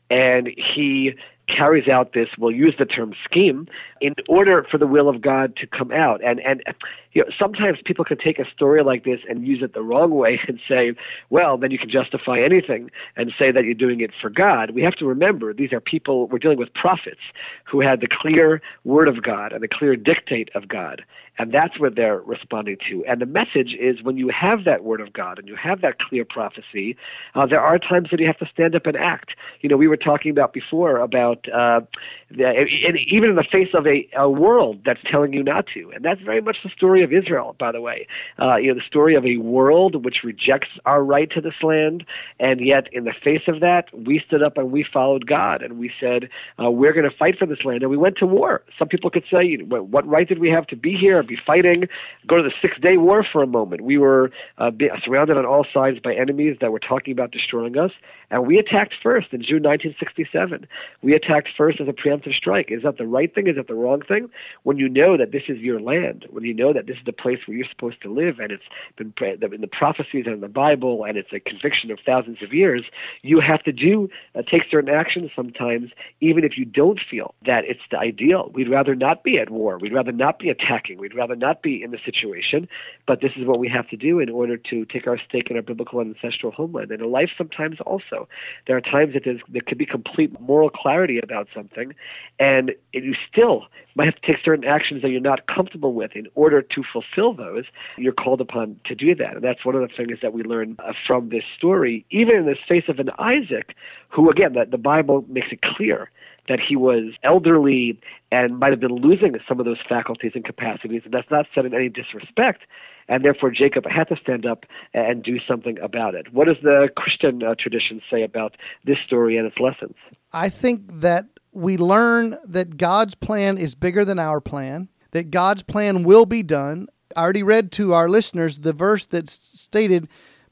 And 0.09 0.47
he 0.57 1.15
carries 1.47 1.89
out 1.89 2.13
this, 2.13 2.29
we'll 2.37 2.51
use 2.51 2.75
the 2.79 2.85
term 2.85 3.13
scheme, 3.23 3.67
in 3.99 4.15
order 4.29 4.65
for 4.69 4.77
the 4.77 4.87
will 4.87 5.09
of 5.09 5.21
God 5.21 5.55
to 5.57 5.67
come 5.67 5.91
out. 5.91 6.23
And 6.23 6.39
and 6.41 6.63
you 7.11 7.23
know, 7.23 7.29
sometimes 7.37 7.79
people 7.83 8.05
can 8.05 8.17
take 8.17 8.39
a 8.39 8.49
story 8.49 8.81
like 8.81 9.03
this 9.03 9.19
and 9.29 9.45
use 9.45 9.61
it 9.61 9.73
the 9.73 9.81
wrong 9.81 10.11
way 10.11 10.39
and 10.47 10.59
say, 10.67 10.93
well, 11.29 11.57
then 11.57 11.69
you 11.69 11.77
can 11.77 11.89
justify 11.89 12.39
anything 12.39 12.89
and 13.17 13.33
say 13.37 13.51
that 13.51 13.65
you're 13.65 13.73
doing 13.73 13.99
it 13.99 14.11
for 14.19 14.29
God. 14.29 14.71
We 14.71 14.81
have 14.83 14.95
to 14.95 15.05
remember 15.05 15.53
these 15.53 15.73
are 15.73 15.79
people 15.79 16.27
we're 16.27 16.39
dealing 16.39 16.57
with 16.57 16.73
prophets 16.73 17.21
who 17.65 17.81
had 17.81 17.99
the 17.99 18.07
clear 18.07 18.61
word 18.83 19.07
of 19.07 19.21
God 19.21 19.51
and 19.51 19.61
the 19.61 19.67
clear 19.67 19.95
dictate 19.95 20.49
of 20.55 20.67
God. 20.67 21.03
And 21.37 21.51
that's 21.51 21.79
what 21.79 21.95
they're 21.95 22.19
responding 22.19 22.77
to. 22.89 23.03
And 23.05 23.19
the 23.19 23.25
message 23.25 23.75
is 23.79 24.03
when 24.03 24.17
you 24.17 24.29
have 24.29 24.65
that 24.65 24.83
word 24.83 25.01
of 25.01 25.13
God 25.13 25.39
and 25.39 25.47
you 25.47 25.55
have 25.55 25.81
that 25.81 25.99
clear 25.99 26.25
prophecy, 26.25 26.95
uh, 27.33 27.47
there 27.47 27.61
are 27.61 27.79
times 27.79 28.09
that 28.11 28.19
you 28.19 28.27
have 28.27 28.37
to 28.37 28.45
stand 28.45 28.75
up 28.75 28.85
and 28.85 28.95
act. 28.95 29.35
You 29.61 29.69
know, 29.69 29.77
we 29.77 29.87
were 29.87 29.97
talking 29.97 30.29
about 30.29 30.53
before 30.53 30.97
about 30.97 31.49
uh, 31.49 31.81
the, 32.29 32.65
even 33.07 33.31
in 33.31 33.35
the 33.35 33.43
face 33.43 33.69
of 33.73 33.87
a, 33.87 34.07
a 34.15 34.29
world 34.29 34.81
that's 34.85 35.01
telling 35.05 35.33
you 35.33 35.43
not 35.43 35.65
to. 35.73 35.91
And 35.91 36.05
that's 36.05 36.21
very 36.21 36.41
much 36.41 36.57
the 36.63 36.69
story 36.69 37.03
of 37.03 37.11
Israel, 37.11 37.55
by 37.57 37.71
the 37.71 37.81
way. 37.81 38.07
Uh, 38.39 38.57
you 38.57 38.67
know, 38.67 38.75
the 38.75 38.85
story 38.85 39.15
of 39.15 39.25
a 39.25 39.37
world 39.37 40.05
which 40.05 40.23
rejects 40.23 40.69
our 40.85 41.03
right 41.03 41.29
to 41.31 41.41
this 41.41 41.63
land, 41.63 42.05
and 42.39 42.61
yet 42.61 42.91
in 42.93 43.05
the 43.05 43.13
face 43.13 43.47
of 43.47 43.59
that, 43.61 43.87
we 43.97 44.19
stood 44.19 44.43
up 44.43 44.57
and 44.57 44.71
we 44.71 44.83
followed 44.83 45.25
God, 45.25 45.63
and 45.63 45.79
we 45.79 45.91
said, 45.99 46.29
uh, 46.61 46.69
we're 46.69 46.93
going 46.93 47.09
to 47.09 47.15
fight 47.15 47.39
for 47.39 47.45
this 47.45 47.65
land, 47.65 47.81
and 47.81 47.89
we 47.89 47.97
went 47.97 48.17
to 48.17 48.27
war. 48.27 48.61
Some 48.77 48.87
people 48.87 49.09
could 49.09 49.25
say, 49.31 49.55
what 49.57 50.07
right 50.07 50.27
did 50.27 50.39
we 50.39 50.49
have 50.49 50.67
to 50.67 50.75
be 50.75 50.95
here? 50.95 51.22
Be 51.27 51.35
fighting, 51.35 51.87
go 52.27 52.37
to 52.37 52.43
the 52.43 52.53
Six 52.61 52.79
Day 52.79 52.97
War 52.97 53.23
for 53.23 53.41
a 53.41 53.47
moment. 53.47 53.81
We 53.81 53.97
were 53.97 54.31
uh, 54.57 54.71
surrounded 55.03 55.37
on 55.37 55.45
all 55.45 55.65
sides 55.73 55.99
by 55.99 56.13
enemies 56.13 56.57
that 56.61 56.71
were 56.71 56.79
talking 56.79 57.11
about 57.11 57.31
destroying 57.31 57.77
us, 57.77 57.91
and 58.29 58.47
we 58.47 58.57
attacked 58.57 58.95
first 59.01 59.33
in 59.33 59.41
June 59.41 59.63
1967. 59.63 60.67
We 61.01 61.13
attacked 61.13 61.49
first 61.55 61.79
as 61.79 61.87
a 61.87 61.93
preemptive 61.93 62.33
strike. 62.33 62.71
Is 62.71 62.83
that 62.83 62.97
the 62.97 63.05
right 63.07 63.33
thing? 63.33 63.47
Is 63.47 63.55
that 63.55 63.67
the 63.67 63.75
wrong 63.75 64.01
thing? 64.01 64.29
When 64.63 64.77
you 64.77 64.89
know 64.89 65.17
that 65.17 65.31
this 65.31 65.43
is 65.47 65.59
your 65.59 65.79
land, 65.79 66.25
when 66.29 66.43
you 66.43 66.53
know 66.53 66.73
that 66.73 66.87
this 66.87 66.97
is 66.97 67.05
the 67.05 67.13
place 67.13 67.39
where 67.45 67.55
you're 67.55 67.67
supposed 67.69 68.01
to 68.01 68.11
live, 68.11 68.39
and 68.39 68.51
it's 68.51 68.63
been 68.95 69.13
in 69.19 69.61
the 69.61 69.67
prophecies 69.67 70.25
and 70.25 70.35
in 70.35 70.41
the 70.41 70.47
Bible, 70.47 71.03
and 71.03 71.17
it's 71.17 71.31
a 71.31 71.39
conviction 71.39 71.91
of 71.91 71.99
thousands 72.05 72.41
of 72.41 72.53
years, 72.53 72.83
you 73.21 73.39
have 73.39 73.63
to 73.63 73.71
do 73.71 74.09
uh, 74.35 74.41
take 74.41 74.63
certain 74.69 74.93
actions 74.93 75.31
sometimes, 75.35 75.91
even 76.21 76.43
if 76.43 76.57
you 76.57 76.65
don't 76.65 76.99
feel 76.99 77.33
that 77.45 77.65
it's 77.65 77.81
the 77.91 77.99
ideal. 77.99 78.51
We'd 78.53 78.69
rather 78.69 78.95
not 78.95 79.23
be 79.23 79.37
at 79.37 79.49
war. 79.49 79.77
We'd 79.77 79.93
rather 79.93 80.11
not 80.11 80.39
be 80.39 80.49
attacking. 80.49 80.97
We'd 80.97 81.12
We'd 81.13 81.19
rather 81.19 81.35
not 81.35 81.61
be 81.61 81.83
in 81.83 81.91
the 81.91 81.99
situation, 82.03 82.67
but 83.05 83.21
this 83.21 83.33
is 83.35 83.45
what 83.45 83.59
we 83.59 83.69
have 83.69 83.87
to 83.89 83.97
do 83.97 84.19
in 84.19 84.29
order 84.29 84.57
to 84.57 84.85
take 84.85 85.07
our 85.07 85.17
stake 85.17 85.49
in 85.49 85.55
our 85.55 85.61
biblical 85.61 85.99
and 85.99 86.15
ancestral 86.15 86.51
homeland. 86.51 86.91
And 86.91 87.01
in 87.01 87.11
life, 87.11 87.29
sometimes 87.37 87.79
also, 87.81 88.27
there 88.67 88.75
are 88.75 88.81
times 88.81 89.13
that 89.13 89.23
there 89.23 89.61
could 89.61 89.77
be 89.77 89.85
complete 89.85 90.39
moral 90.39 90.69
clarity 90.69 91.19
about 91.19 91.47
something, 91.53 91.93
and 92.39 92.73
you 92.93 93.15
still 93.31 93.67
might 93.95 94.05
have 94.05 94.15
to 94.15 94.21
take 94.21 94.43
certain 94.43 94.65
actions 94.65 95.01
that 95.03 95.09
you're 95.09 95.21
not 95.21 95.45
comfortable 95.47 95.93
with 95.93 96.15
in 96.15 96.27
order 96.33 96.61
to 96.61 96.83
fulfill 96.83 97.33
those. 97.33 97.65
You're 97.97 98.13
called 98.13 98.41
upon 98.41 98.79
to 98.85 98.95
do 98.95 99.13
that. 99.15 99.35
And 99.35 99.43
that's 99.43 99.63
one 99.63 99.75
of 99.75 99.81
the 99.81 99.95
things 99.95 100.19
that 100.21 100.33
we 100.33 100.41
learn 100.43 100.75
uh, 100.79 100.93
from 101.05 101.29
this 101.29 101.43
story, 101.55 102.05
even 102.09 102.35
in 102.37 102.45
the 102.45 102.55
face 102.67 102.85
of 102.87 102.99
an 102.99 103.11
Isaac, 103.19 103.75
who, 104.09 104.29
again, 104.31 104.53
the, 104.53 104.65
the 104.65 104.77
Bible 104.79 105.25
makes 105.29 105.51
it 105.51 105.61
clear 105.61 106.09
that 106.47 106.59
he 106.59 106.75
was 106.75 107.13
elderly 107.23 107.99
and 108.31 108.59
might 108.59 108.71
have 108.71 108.79
been 108.79 108.95
losing 108.95 109.35
some 109.47 109.59
of 109.59 109.65
those 109.65 109.79
faculties 109.87 110.33
and 110.35 110.43
capacities. 110.43 111.01
And 111.05 111.13
that's 111.13 111.29
not 111.31 111.47
said 111.53 111.65
in 111.65 111.73
any 111.73 111.89
disrespect. 111.89 112.63
And 113.07 113.23
therefore, 113.23 113.51
Jacob 113.51 113.85
had 113.85 114.07
to 114.09 114.15
stand 114.15 114.45
up 114.45 114.65
and 114.93 115.23
do 115.23 115.39
something 115.39 115.77
about 115.79 116.15
it. 116.15 116.33
What 116.33 116.47
does 116.47 116.57
the 116.63 116.89
Christian 116.95 117.43
uh, 117.43 117.55
tradition 117.55 118.01
say 118.09 118.23
about 118.23 118.55
this 118.85 118.97
story 118.99 119.37
and 119.37 119.45
its 119.45 119.59
lessons? 119.59 119.95
I 120.31 120.49
think 120.49 120.81
that 121.01 121.27
we 121.51 121.77
learn 121.77 122.37
that 122.45 122.77
God's 122.77 123.15
plan 123.15 123.57
is 123.57 123.75
bigger 123.75 124.05
than 124.05 124.19
our 124.19 124.41
plan, 124.41 124.89
that 125.11 125.31
God's 125.31 125.63
plan 125.63 126.03
will 126.03 126.25
be 126.25 126.43
done. 126.43 126.87
I 127.15 127.21
already 127.21 127.43
read 127.43 127.71
to 127.73 127.93
our 127.93 128.09
listeners 128.09 128.59
the 128.59 128.73
verse 128.73 129.05
that 129.07 129.29
stated, 129.29 130.07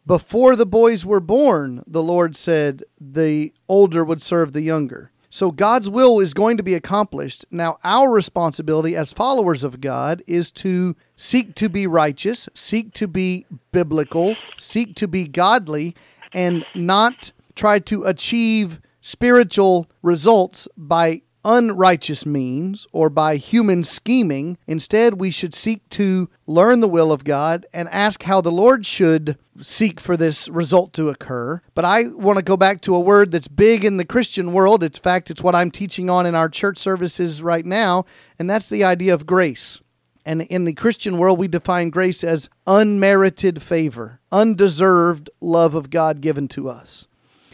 Before 0.05 0.55
the 0.55 0.65
boys 0.65 1.05
were 1.05 1.19
born, 1.19 1.83
the 1.87 2.03
Lord 2.03 2.35
said 2.35 2.83
the 2.99 3.53
older 3.67 4.03
would 4.03 4.21
serve 4.21 4.51
the 4.51 4.61
younger. 4.61 5.10
So 5.33 5.49
God's 5.49 5.89
will 5.89 6.19
is 6.19 6.33
going 6.33 6.57
to 6.57 6.63
be 6.63 6.73
accomplished. 6.73 7.45
Now, 7.49 7.79
our 7.85 8.11
responsibility 8.11 8.97
as 8.97 9.13
followers 9.13 9.63
of 9.63 9.79
God 9.79 10.21
is 10.27 10.51
to 10.51 10.93
seek 11.15 11.55
to 11.55 11.69
be 11.69 11.87
righteous, 11.87 12.49
seek 12.53 12.93
to 12.95 13.07
be 13.07 13.45
biblical, 13.71 14.35
seek 14.59 14.93
to 14.97 15.07
be 15.07 15.29
godly, 15.29 15.95
and 16.33 16.65
not 16.75 17.31
try 17.55 17.79
to 17.79 18.03
achieve 18.03 18.81
spiritual 18.99 19.89
results 20.03 20.67
by 20.75 21.21
unrighteous 21.43 22.25
means 22.25 22.87
or 22.91 23.09
by 23.09 23.35
human 23.37 23.83
scheming. 23.83 24.57
Instead, 24.67 25.19
we 25.19 25.31
should 25.31 25.53
seek 25.53 25.87
to 25.89 26.29
learn 26.47 26.79
the 26.79 26.87
will 26.87 27.11
of 27.11 27.23
God 27.23 27.65
and 27.73 27.89
ask 27.89 28.23
how 28.23 28.41
the 28.41 28.51
Lord 28.51 28.85
should 28.85 29.37
seek 29.59 29.99
for 29.99 30.17
this 30.17 30.47
result 30.49 30.93
to 30.93 31.09
occur. 31.09 31.61
But 31.73 31.85
I 31.85 32.03
want 32.07 32.37
to 32.37 32.43
go 32.43 32.57
back 32.57 32.81
to 32.81 32.95
a 32.95 32.99
word 32.99 33.31
that's 33.31 33.47
big 33.47 33.85
in 33.85 33.97
the 33.97 34.05
Christian 34.05 34.53
world. 34.53 34.83
It's 34.83 34.97
fact, 34.97 35.29
it's 35.29 35.43
what 35.43 35.55
I'm 35.55 35.71
teaching 35.71 36.09
on 36.09 36.25
in 36.25 36.35
our 36.35 36.49
church 36.49 36.77
services 36.77 37.41
right 37.41 37.65
now, 37.65 38.05
and 38.39 38.49
that's 38.49 38.69
the 38.69 38.83
idea 38.83 39.13
of 39.13 39.25
grace. 39.25 39.79
And 40.25 40.43
in 40.43 40.65
the 40.65 40.73
Christian 40.73 41.17
world, 41.17 41.39
we 41.39 41.47
define 41.47 41.89
grace 41.89 42.23
as 42.23 42.49
unmerited 42.67 43.61
favor, 43.61 44.19
undeserved 44.31 45.29
love 45.41 45.73
of 45.73 45.89
God 45.89 46.21
given 46.21 46.47
to 46.49 46.69
us. 46.69 47.07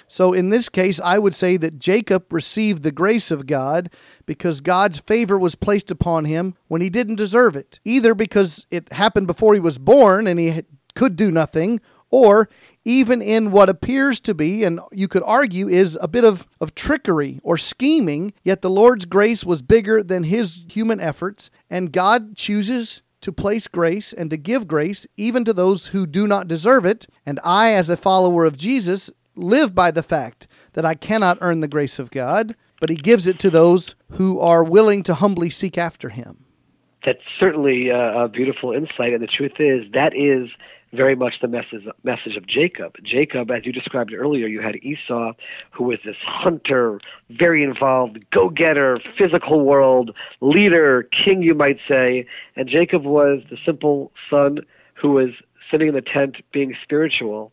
So 0.07 0.33
in 0.33 0.49
this 0.49 0.69
case, 0.69 0.99
I 0.99 1.19
would 1.19 1.35
say 1.35 1.57
that 1.57 1.79
Jacob 1.79 2.31
received 2.31 2.83
the 2.83 2.91
grace 2.91 3.29
of 3.29 3.45
God 3.45 3.89
because 4.25 4.61
God's 4.61 4.99
favor 4.99 5.37
was 5.37 5.55
placed 5.55 5.91
upon 5.91 6.25
him 6.25 6.55
when 6.67 6.81
he 6.81 6.89
didn't 6.89 7.15
deserve 7.15 7.55
it, 7.55 7.79
either 7.83 8.15
because 8.15 8.65
it 8.71 8.91
happened 8.93 9.27
before 9.27 9.53
he 9.53 9.59
was 9.59 9.77
born 9.77 10.27
and 10.27 10.39
he 10.39 10.63
could 10.95 11.15
do 11.15 11.29
nothing, 11.29 11.81
or 12.09 12.49
even 12.85 13.21
in 13.21 13.51
what 13.51 13.69
appears 13.69 14.21
to 14.21 14.33
be, 14.33 14.63
and 14.63 14.79
you 14.93 15.09
could 15.09 15.23
argue 15.25 15.67
is 15.67 15.97
a 16.01 16.07
bit 16.07 16.23
of, 16.23 16.47
of 16.61 16.73
trickery 16.73 17.39
or 17.43 17.57
scheming, 17.57 18.33
yet 18.43 18.61
the 18.61 18.69
Lord's 18.69 19.05
grace 19.05 19.43
was 19.43 19.61
bigger 19.61 20.01
than 20.01 20.23
his 20.23 20.65
human 20.69 21.01
efforts, 21.01 21.49
and 21.69 21.91
God 21.91 22.37
chooses 22.37 23.01
to 23.19 23.31
place 23.33 23.67
grace 23.67 24.13
and 24.13 24.29
to 24.29 24.37
give 24.37 24.67
grace 24.67 25.05
even 25.17 25.43
to 25.43 25.51
those 25.51 25.87
who 25.87 26.07
do 26.07 26.27
not 26.27 26.47
deserve 26.47 26.85
it. 26.85 27.07
And 27.25 27.41
I, 27.43 27.73
as 27.73 27.89
a 27.89 27.97
follower 27.97 28.45
of 28.45 28.55
Jesus, 28.55 29.09
live 29.37 29.75
by 29.75 29.91
the 29.91 30.03
fact 30.03 30.47
that 30.73 30.85
I 30.85 30.93
cannot 30.93 31.37
earn 31.41 31.59
the 31.59 31.67
grace 31.67 31.99
of 31.99 32.11
God, 32.11 32.55
but 32.79 32.89
He 32.89 32.95
gives 32.95 33.27
it 33.27 33.39
to 33.39 33.49
those 33.49 33.95
who 34.11 34.39
are 34.39 34.63
willing 34.63 35.03
to 35.03 35.15
humbly 35.15 35.49
seek 35.49 35.77
after 35.77 36.09
Him. 36.09 36.45
That's 37.05 37.23
certainly 37.39 37.91
uh, 37.91 38.23
a 38.23 38.27
beautiful 38.27 38.73
insight, 38.73 39.13
and 39.13 39.21
the 39.21 39.27
truth 39.27 39.59
is 39.59 39.85
that 39.93 40.15
is 40.15 40.49
very 40.93 41.15
much 41.15 41.41
the 41.41 41.47
message 41.47 41.85
message 42.03 42.35
of 42.35 42.47
Jacob. 42.47 42.95
Jacob, 43.03 43.51
as 43.51 43.65
you 43.65 43.71
described 43.71 44.13
earlier, 44.13 44.47
you 44.47 44.61
had 44.61 44.77
Esau, 44.77 45.33
who 45.71 45.83
was 45.83 45.99
this 46.05 46.15
hunter, 46.21 46.99
very 47.29 47.63
involved, 47.63 48.19
go-getter, 48.31 48.99
physical 49.17 49.61
world 49.61 50.15
leader, 50.41 51.03
king, 51.11 51.41
you 51.41 51.53
might 51.53 51.79
say, 51.87 52.25
and 52.55 52.67
Jacob 52.69 53.03
was 53.03 53.41
the 53.49 53.57
simple 53.65 54.11
son 54.29 54.59
who 54.95 55.11
was 55.11 55.31
sitting 55.69 55.89
in 55.89 55.93
the 55.93 56.01
tent, 56.01 56.37
being 56.51 56.75
spiritual, 56.81 57.51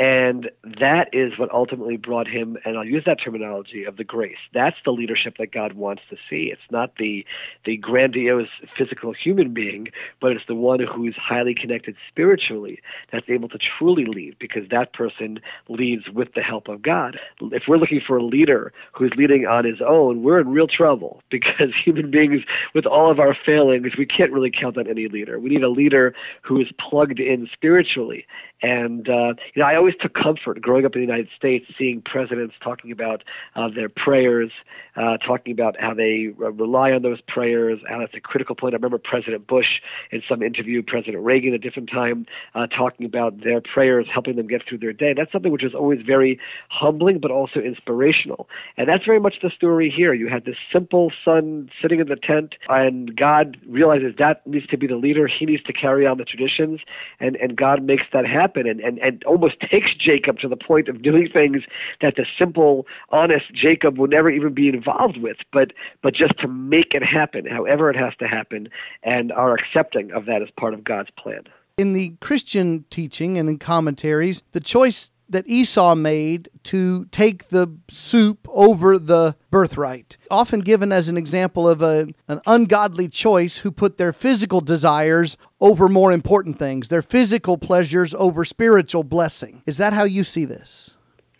and 0.00 0.50
that 0.78 1.08
is 1.12 1.36
what 1.38 1.50
ultimately 1.50 1.96
brought 1.96 2.28
him, 2.28 2.56
and 2.64 2.78
I'll 2.78 2.84
use 2.84 3.04
that 3.04 3.20
terminology 3.20 3.82
of 3.82 3.96
the 3.96 4.04
grace. 4.04 4.38
That's 4.54 4.76
the 4.84 4.92
leadership 4.92 5.38
that 5.38 5.50
God 5.50 5.72
wants 5.72 6.02
to 6.10 6.16
see. 6.30 6.52
It's 6.52 6.70
not 6.70 6.96
the 6.96 7.26
the 7.64 7.76
grandiose 7.78 8.48
physical 8.76 9.12
human 9.12 9.52
being, 9.52 9.88
but 10.20 10.32
it's 10.32 10.46
the 10.46 10.54
one 10.54 10.78
who's 10.78 11.16
highly 11.16 11.52
connected 11.52 11.96
spiritually 12.08 12.80
that's 13.10 13.28
able 13.28 13.48
to 13.48 13.58
truly 13.58 14.04
lead 14.04 14.38
because 14.38 14.68
that 14.68 14.92
person 14.92 15.40
leads 15.68 16.08
with 16.10 16.32
the 16.34 16.42
help 16.42 16.68
of 16.68 16.80
God. 16.80 17.18
If 17.40 17.64
we're 17.66 17.78
looking 17.78 18.00
for 18.00 18.18
a 18.18 18.22
leader 18.22 18.72
who's 18.92 19.12
leading 19.16 19.46
on 19.46 19.64
his 19.64 19.80
own, 19.80 20.22
we're 20.22 20.38
in 20.38 20.48
real 20.48 20.68
trouble 20.68 21.22
because 21.30 21.74
human 21.74 22.10
beings, 22.10 22.44
with 22.72 22.86
all 22.86 23.10
of 23.10 23.18
our 23.18 23.34
failings, 23.34 23.96
we 23.96 24.06
can't 24.06 24.32
really 24.32 24.50
count 24.50 24.78
on 24.78 24.86
any 24.86 25.08
leader. 25.08 25.40
We 25.40 25.50
need 25.50 25.64
a 25.64 25.68
leader 25.68 26.14
who 26.42 26.60
is 26.60 26.68
plugged 26.78 27.18
in 27.18 27.48
spiritually 27.52 28.26
and 28.62 29.08
uh, 29.08 29.34
you 29.54 29.62
know, 29.62 29.66
I 29.66 29.76
always 29.76 29.87
took 29.94 30.14
comfort 30.14 30.60
growing 30.60 30.84
up 30.84 30.94
in 30.94 31.00
the 31.00 31.06
United 31.06 31.28
States, 31.36 31.66
seeing 31.78 32.02
presidents 32.02 32.54
talking 32.60 32.90
about 32.90 33.22
uh, 33.54 33.68
their 33.68 33.88
prayers, 33.88 34.50
uh, 34.96 35.16
talking 35.18 35.52
about 35.52 35.80
how 35.80 35.94
they 35.94 36.32
rely 36.36 36.92
on 36.92 37.02
those 37.02 37.20
prayers, 37.20 37.78
how 37.88 38.00
that's 38.00 38.14
a 38.14 38.20
critical 38.20 38.54
point. 38.54 38.74
I 38.74 38.76
remember 38.76 38.98
President 38.98 39.46
Bush 39.46 39.80
in 40.10 40.22
some 40.28 40.42
interview, 40.42 40.82
President 40.82 41.22
Reagan 41.22 41.52
at 41.52 41.56
a 41.56 41.58
different 41.58 41.90
time, 41.90 42.26
uh, 42.54 42.66
talking 42.66 43.06
about 43.06 43.42
their 43.42 43.60
prayers 43.60 44.06
helping 44.12 44.36
them 44.36 44.46
get 44.46 44.66
through 44.66 44.78
their 44.78 44.92
day. 44.92 45.12
That's 45.12 45.30
something 45.30 45.52
which 45.52 45.64
is 45.64 45.74
always 45.74 46.02
very 46.02 46.40
humbling, 46.68 47.18
but 47.18 47.30
also 47.30 47.60
inspirational. 47.60 48.48
And 48.76 48.88
that's 48.88 49.04
very 49.04 49.20
much 49.20 49.40
the 49.40 49.50
story 49.50 49.90
here. 49.90 50.12
You 50.14 50.28
had 50.28 50.44
this 50.44 50.56
simple 50.72 51.12
son 51.24 51.70
sitting 51.80 52.00
in 52.00 52.08
the 52.08 52.16
tent, 52.16 52.56
and 52.68 53.14
God 53.16 53.56
realizes 53.66 54.16
that 54.18 54.46
needs 54.46 54.66
to 54.68 54.76
be 54.76 54.86
the 54.86 54.96
leader. 54.96 55.26
He 55.26 55.46
needs 55.46 55.62
to 55.64 55.72
carry 55.72 56.06
on 56.06 56.18
the 56.18 56.24
traditions, 56.24 56.80
and 57.20 57.36
and 57.36 57.56
God 57.56 57.82
makes 57.82 58.04
that 58.12 58.26
happen 58.26 58.58
happen 58.58 58.68
and, 58.68 58.80
and, 58.80 58.98
and 58.98 59.24
almost 59.24 59.60
takes 59.60 59.77
Jacob 59.98 60.38
to 60.40 60.48
the 60.48 60.56
point 60.56 60.88
of 60.88 61.02
doing 61.02 61.28
things 61.28 61.62
that 62.00 62.16
the 62.16 62.26
simple, 62.38 62.86
honest 63.10 63.52
Jacob 63.52 63.98
would 63.98 64.10
never 64.10 64.30
even 64.30 64.54
be 64.54 64.68
involved 64.68 65.18
with, 65.18 65.38
but 65.52 65.72
but 66.02 66.14
just 66.14 66.38
to 66.38 66.48
make 66.48 66.94
it 66.94 67.02
happen, 67.02 67.46
however 67.46 67.90
it 67.90 67.96
has 67.96 68.14
to 68.16 68.28
happen, 68.28 68.68
and 69.02 69.32
are 69.32 69.54
accepting 69.54 70.12
of 70.12 70.26
that 70.26 70.42
as 70.42 70.50
part 70.50 70.74
of 70.74 70.84
God's 70.84 71.10
plan. 71.10 71.44
In 71.76 71.92
the 71.92 72.14
Christian 72.20 72.84
teaching 72.90 73.38
and 73.38 73.48
in 73.48 73.58
commentaries, 73.58 74.42
the 74.52 74.60
choice 74.60 75.10
that 75.28 75.46
Esau 75.46 75.94
made 75.94 76.48
to 76.64 77.06
take 77.06 77.48
the 77.48 77.68
soup 77.88 78.46
over 78.50 78.98
the 78.98 79.36
birthright, 79.50 80.16
often 80.30 80.60
given 80.60 80.92
as 80.92 81.08
an 81.08 81.16
example 81.16 81.68
of 81.68 81.82
a, 81.82 82.08
an 82.28 82.40
ungodly 82.46 83.08
choice 83.08 83.58
who 83.58 83.70
put 83.70 83.96
their 83.96 84.12
physical 84.12 84.60
desires 84.60 85.36
over 85.60 85.88
more 85.88 86.12
important 86.12 86.58
things, 86.58 86.88
their 86.88 87.02
physical 87.02 87.58
pleasures 87.58 88.14
over 88.14 88.44
spiritual 88.44 89.04
blessing. 89.04 89.62
Is 89.66 89.76
that 89.78 89.92
how 89.92 90.04
you 90.04 90.24
see 90.24 90.44
this? 90.44 90.90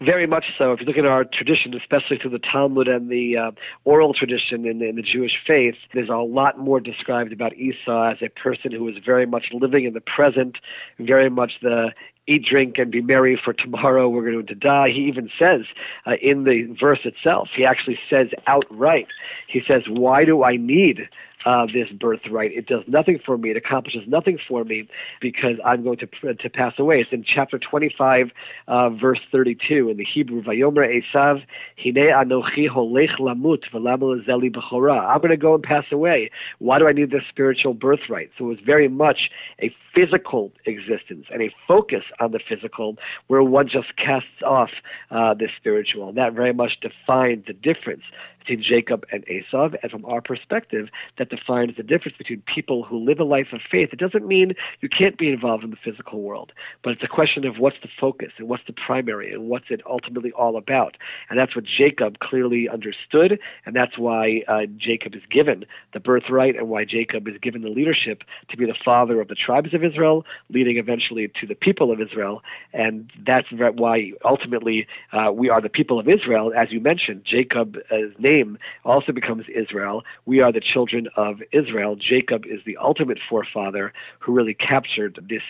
Very 0.00 0.28
much 0.28 0.44
so. 0.56 0.72
If 0.72 0.80
you 0.80 0.86
look 0.86 0.96
at 0.96 1.06
our 1.06 1.24
tradition, 1.24 1.74
especially 1.74 2.18
through 2.18 2.30
the 2.30 2.38
Talmud 2.38 2.86
and 2.86 3.10
the 3.10 3.36
uh, 3.36 3.50
oral 3.84 4.14
tradition 4.14 4.64
in, 4.64 4.80
in, 4.80 4.94
the 4.94 5.02
Jewish 5.02 5.42
faith, 5.44 5.74
there's 5.92 6.08
a 6.08 6.16
lot 6.18 6.56
more 6.56 6.78
described 6.78 7.32
about 7.32 7.56
Esau 7.56 8.12
as 8.12 8.18
a 8.22 8.28
person 8.28 8.70
who 8.70 8.84
was 8.84 8.94
very 9.04 9.26
much 9.26 9.46
living 9.52 9.86
in 9.86 9.94
the 9.94 10.00
present, 10.00 10.58
very 11.00 11.28
much 11.28 11.54
the 11.62 11.92
eat, 12.28 12.44
drink, 12.44 12.78
and 12.78 12.90
be 12.90 13.00
merry, 13.00 13.36
for 13.36 13.52
tomorrow 13.52 14.08
we're 14.08 14.30
going 14.30 14.46
to 14.46 14.54
die. 14.54 14.90
He 14.90 15.00
even 15.06 15.30
says 15.38 15.62
uh, 16.06 16.16
in 16.22 16.44
the 16.44 16.64
verse 16.78 17.00
itself, 17.04 17.48
he 17.54 17.64
actually 17.64 17.98
says 18.08 18.28
outright, 18.46 19.08
he 19.46 19.62
says, 19.66 19.88
Why 19.88 20.24
do 20.24 20.44
I 20.44 20.56
need 20.56 21.08
uh, 21.44 21.66
this 21.66 21.88
birthright. 21.90 22.52
It 22.52 22.66
does 22.66 22.84
nothing 22.86 23.18
for 23.24 23.38
me. 23.38 23.50
It 23.50 23.56
accomplishes 23.56 24.06
nothing 24.06 24.38
for 24.48 24.64
me 24.64 24.88
because 25.20 25.58
I'm 25.64 25.82
going 25.82 25.98
to 25.98 26.06
to 26.34 26.50
pass 26.50 26.74
away. 26.78 27.00
It's 27.00 27.12
in 27.12 27.22
chapter 27.22 27.58
25, 27.58 28.30
uh, 28.66 28.90
verse 28.90 29.20
32 29.30 29.90
in 29.90 29.96
the 29.96 30.04
Hebrew. 30.04 30.42
Vayomer 30.42 31.02
Esav, 31.02 31.44
Hine 31.82 31.94
Anochi 31.94 32.68
Holech 32.68 33.18
Lamut 33.18 33.64
Zeli. 33.72 35.08
I'm 35.08 35.18
going 35.18 35.30
to 35.30 35.36
go 35.36 35.54
and 35.54 35.62
pass 35.62 35.84
away. 35.92 36.30
Why 36.58 36.78
do 36.78 36.88
I 36.88 36.92
need 36.92 37.10
this 37.10 37.24
spiritual 37.28 37.74
birthright? 37.74 38.30
So 38.36 38.44
it 38.46 38.48
was 38.48 38.60
very 38.60 38.88
much 38.88 39.30
a 39.60 39.74
physical 39.94 40.52
existence 40.64 41.26
and 41.32 41.42
a 41.42 41.50
focus 41.66 42.04
on 42.20 42.32
the 42.32 42.38
physical 42.38 42.96
where 43.26 43.42
one 43.42 43.68
just 43.68 43.96
casts 43.96 44.42
off 44.44 44.70
uh, 45.10 45.34
the 45.34 45.48
spiritual. 45.56 46.08
And 46.08 46.18
that 46.18 46.32
very 46.32 46.52
much 46.52 46.80
defined 46.80 47.44
the 47.46 47.52
difference 47.52 48.04
between 48.48 48.62
Jacob 48.62 49.04
and 49.12 49.28
Esau, 49.28 49.70
and 49.82 49.90
from 49.92 50.04
our 50.06 50.22
perspective, 50.22 50.88
that 51.18 51.28
defines 51.28 51.76
the 51.76 51.82
difference 51.82 52.16
between 52.16 52.40
people 52.42 52.82
who 52.82 52.98
live 52.98 53.20
a 53.20 53.24
life 53.24 53.52
of 53.52 53.60
faith. 53.60 53.90
It 53.92 53.98
doesn't 53.98 54.26
mean 54.26 54.54
you 54.80 54.88
can't 54.88 55.18
be 55.18 55.28
involved 55.28 55.64
in 55.64 55.70
the 55.70 55.76
physical 55.76 56.22
world, 56.22 56.52
but 56.82 56.94
it's 56.94 57.02
a 57.02 57.08
question 57.08 57.46
of 57.46 57.58
what's 57.58 57.76
the 57.82 57.90
focus 58.00 58.32
and 58.38 58.48
what's 58.48 58.64
the 58.66 58.72
primary 58.72 59.34
and 59.34 59.50
what's 59.50 59.66
it 59.70 59.82
ultimately 59.86 60.32
all 60.32 60.56
about. 60.56 60.96
And 61.28 61.38
that's 61.38 61.54
what 61.54 61.66
Jacob 61.66 62.20
clearly 62.20 62.70
understood, 62.70 63.38
and 63.66 63.76
that's 63.76 63.98
why 63.98 64.44
uh, 64.48 64.64
Jacob 64.78 65.14
is 65.14 65.22
given 65.28 65.66
the 65.92 66.00
birthright 66.00 66.56
and 66.56 66.70
why 66.70 66.86
Jacob 66.86 67.28
is 67.28 67.36
given 67.38 67.60
the 67.60 67.68
leadership 67.68 68.24
to 68.48 68.56
be 68.56 68.64
the 68.64 68.74
father 68.74 69.20
of 69.20 69.28
the 69.28 69.34
tribes 69.34 69.74
of 69.74 69.84
Israel, 69.84 70.24
leading 70.48 70.78
eventually 70.78 71.28
to 71.40 71.46
the 71.46 71.54
people 71.54 71.92
of 71.92 72.00
Israel. 72.00 72.42
And 72.72 73.12
that's 73.26 73.48
why 73.50 74.12
ultimately 74.24 74.86
uh, 75.12 75.32
we 75.34 75.50
are 75.50 75.60
the 75.60 75.68
people 75.68 75.98
of 75.98 76.08
Israel. 76.08 76.54
As 76.56 76.72
you 76.72 76.80
mentioned, 76.80 77.24
Jacob's 77.24 77.76
name 78.18 78.37
also 78.84 79.12
becomes 79.12 79.46
Israel. 79.48 80.04
We 80.26 80.40
are 80.40 80.52
the 80.52 80.60
children 80.60 81.08
of 81.16 81.42
Israel. 81.52 81.96
Jacob 81.96 82.46
is 82.46 82.60
the 82.64 82.76
ultimate 82.76 83.18
forefather 83.28 83.92
who 84.18 84.32
really 84.32 84.54
captured 84.54 85.18
this 85.28 85.42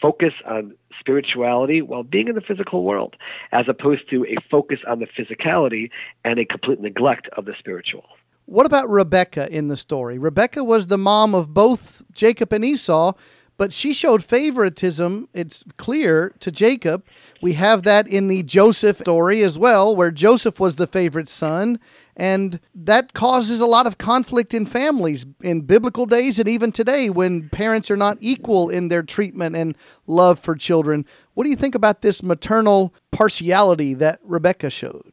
focus 0.00 0.34
on 0.46 0.74
spirituality 0.98 1.82
while 1.82 2.02
being 2.02 2.28
in 2.28 2.34
the 2.34 2.40
physical 2.40 2.84
world, 2.84 3.16
as 3.52 3.68
opposed 3.68 4.08
to 4.10 4.24
a 4.26 4.36
focus 4.50 4.80
on 4.86 5.00
the 5.00 5.06
physicality 5.06 5.90
and 6.24 6.38
a 6.38 6.44
complete 6.44 6.80
neglect 6.80 7.28
of 7.36 7.44
the 7.44 7.54
spiritual. 7.58 8.04
What 8.46 8.64
about 8.64 8.88
Rebecca 8.88 9.52
in 9.54 9.68
the 9.68 9.76
story? 9.76 10.18
Rebecca 10.18 10.64
was 10.64 10.86
the 10.86 10.96
mom 10.96 11.34
of 11.34 11.52
both 11.52 12.02
Jacob 12.12 12.52
and 12.52 12.64
Esau, 12.64 13.12
but 13.58 13.72
she 13.72 13.92
showed 13.92 14.24
favoritism, 14.24 15.28
it's 15.34 15.64
clear, 15.76 16.32
to 16.38 16.50
Jacob. 16.52 17.04
We 17.42 17.54
have 17.54 17.82
that 17.82 18.06
in 18.06 18.28
the 18.28 18.44
Joseph 18.44 18.98
story 18.98 19.42
as 19.42 19.58
well, 19.58 19.94
where 19.94 20.12
Joseph 20.12 20.60
was 20.60 20.76
the 20.76 20.86
favorite 20.86 21.28
son. 21.28 21.80
And 22.16 22.60
that 22.74 23.14
causes 23.14 23.60
a 23.60 23.66
lot 23.66 23.86
of 23.86 23.98
conflict 23.98 24.54
in 24.54 24.64
families 24.64 25.26
in 25.42 25.62
biblical 25.62 26.06
days 26.06 26.38
and 26.38 26.48
even 26.48 26.72
today 26.72 27.10
when 27.10 27.48
parents 27.48 27.90
are 27.90 27.96
not 27.96 28.16
equal 28.20 28.68
in 28.70 28.88
their 28.88 29.02
treatment 29.02 29.56
and 29.56 29.76
love 30.06 30.38
for 30.38 30.54
children. 30.54 31.04
What 31.34 31.44
do 31.44 31.50
you 31.50 31.56
think 31.56 31.74
about 31.74 32.00
this 32.00 32.22
maternal 32.22 32.94
partiality 33.10 33.92
that 33.94 34.20
Rebecca 34.22 34.70
showed? 34.70 35.07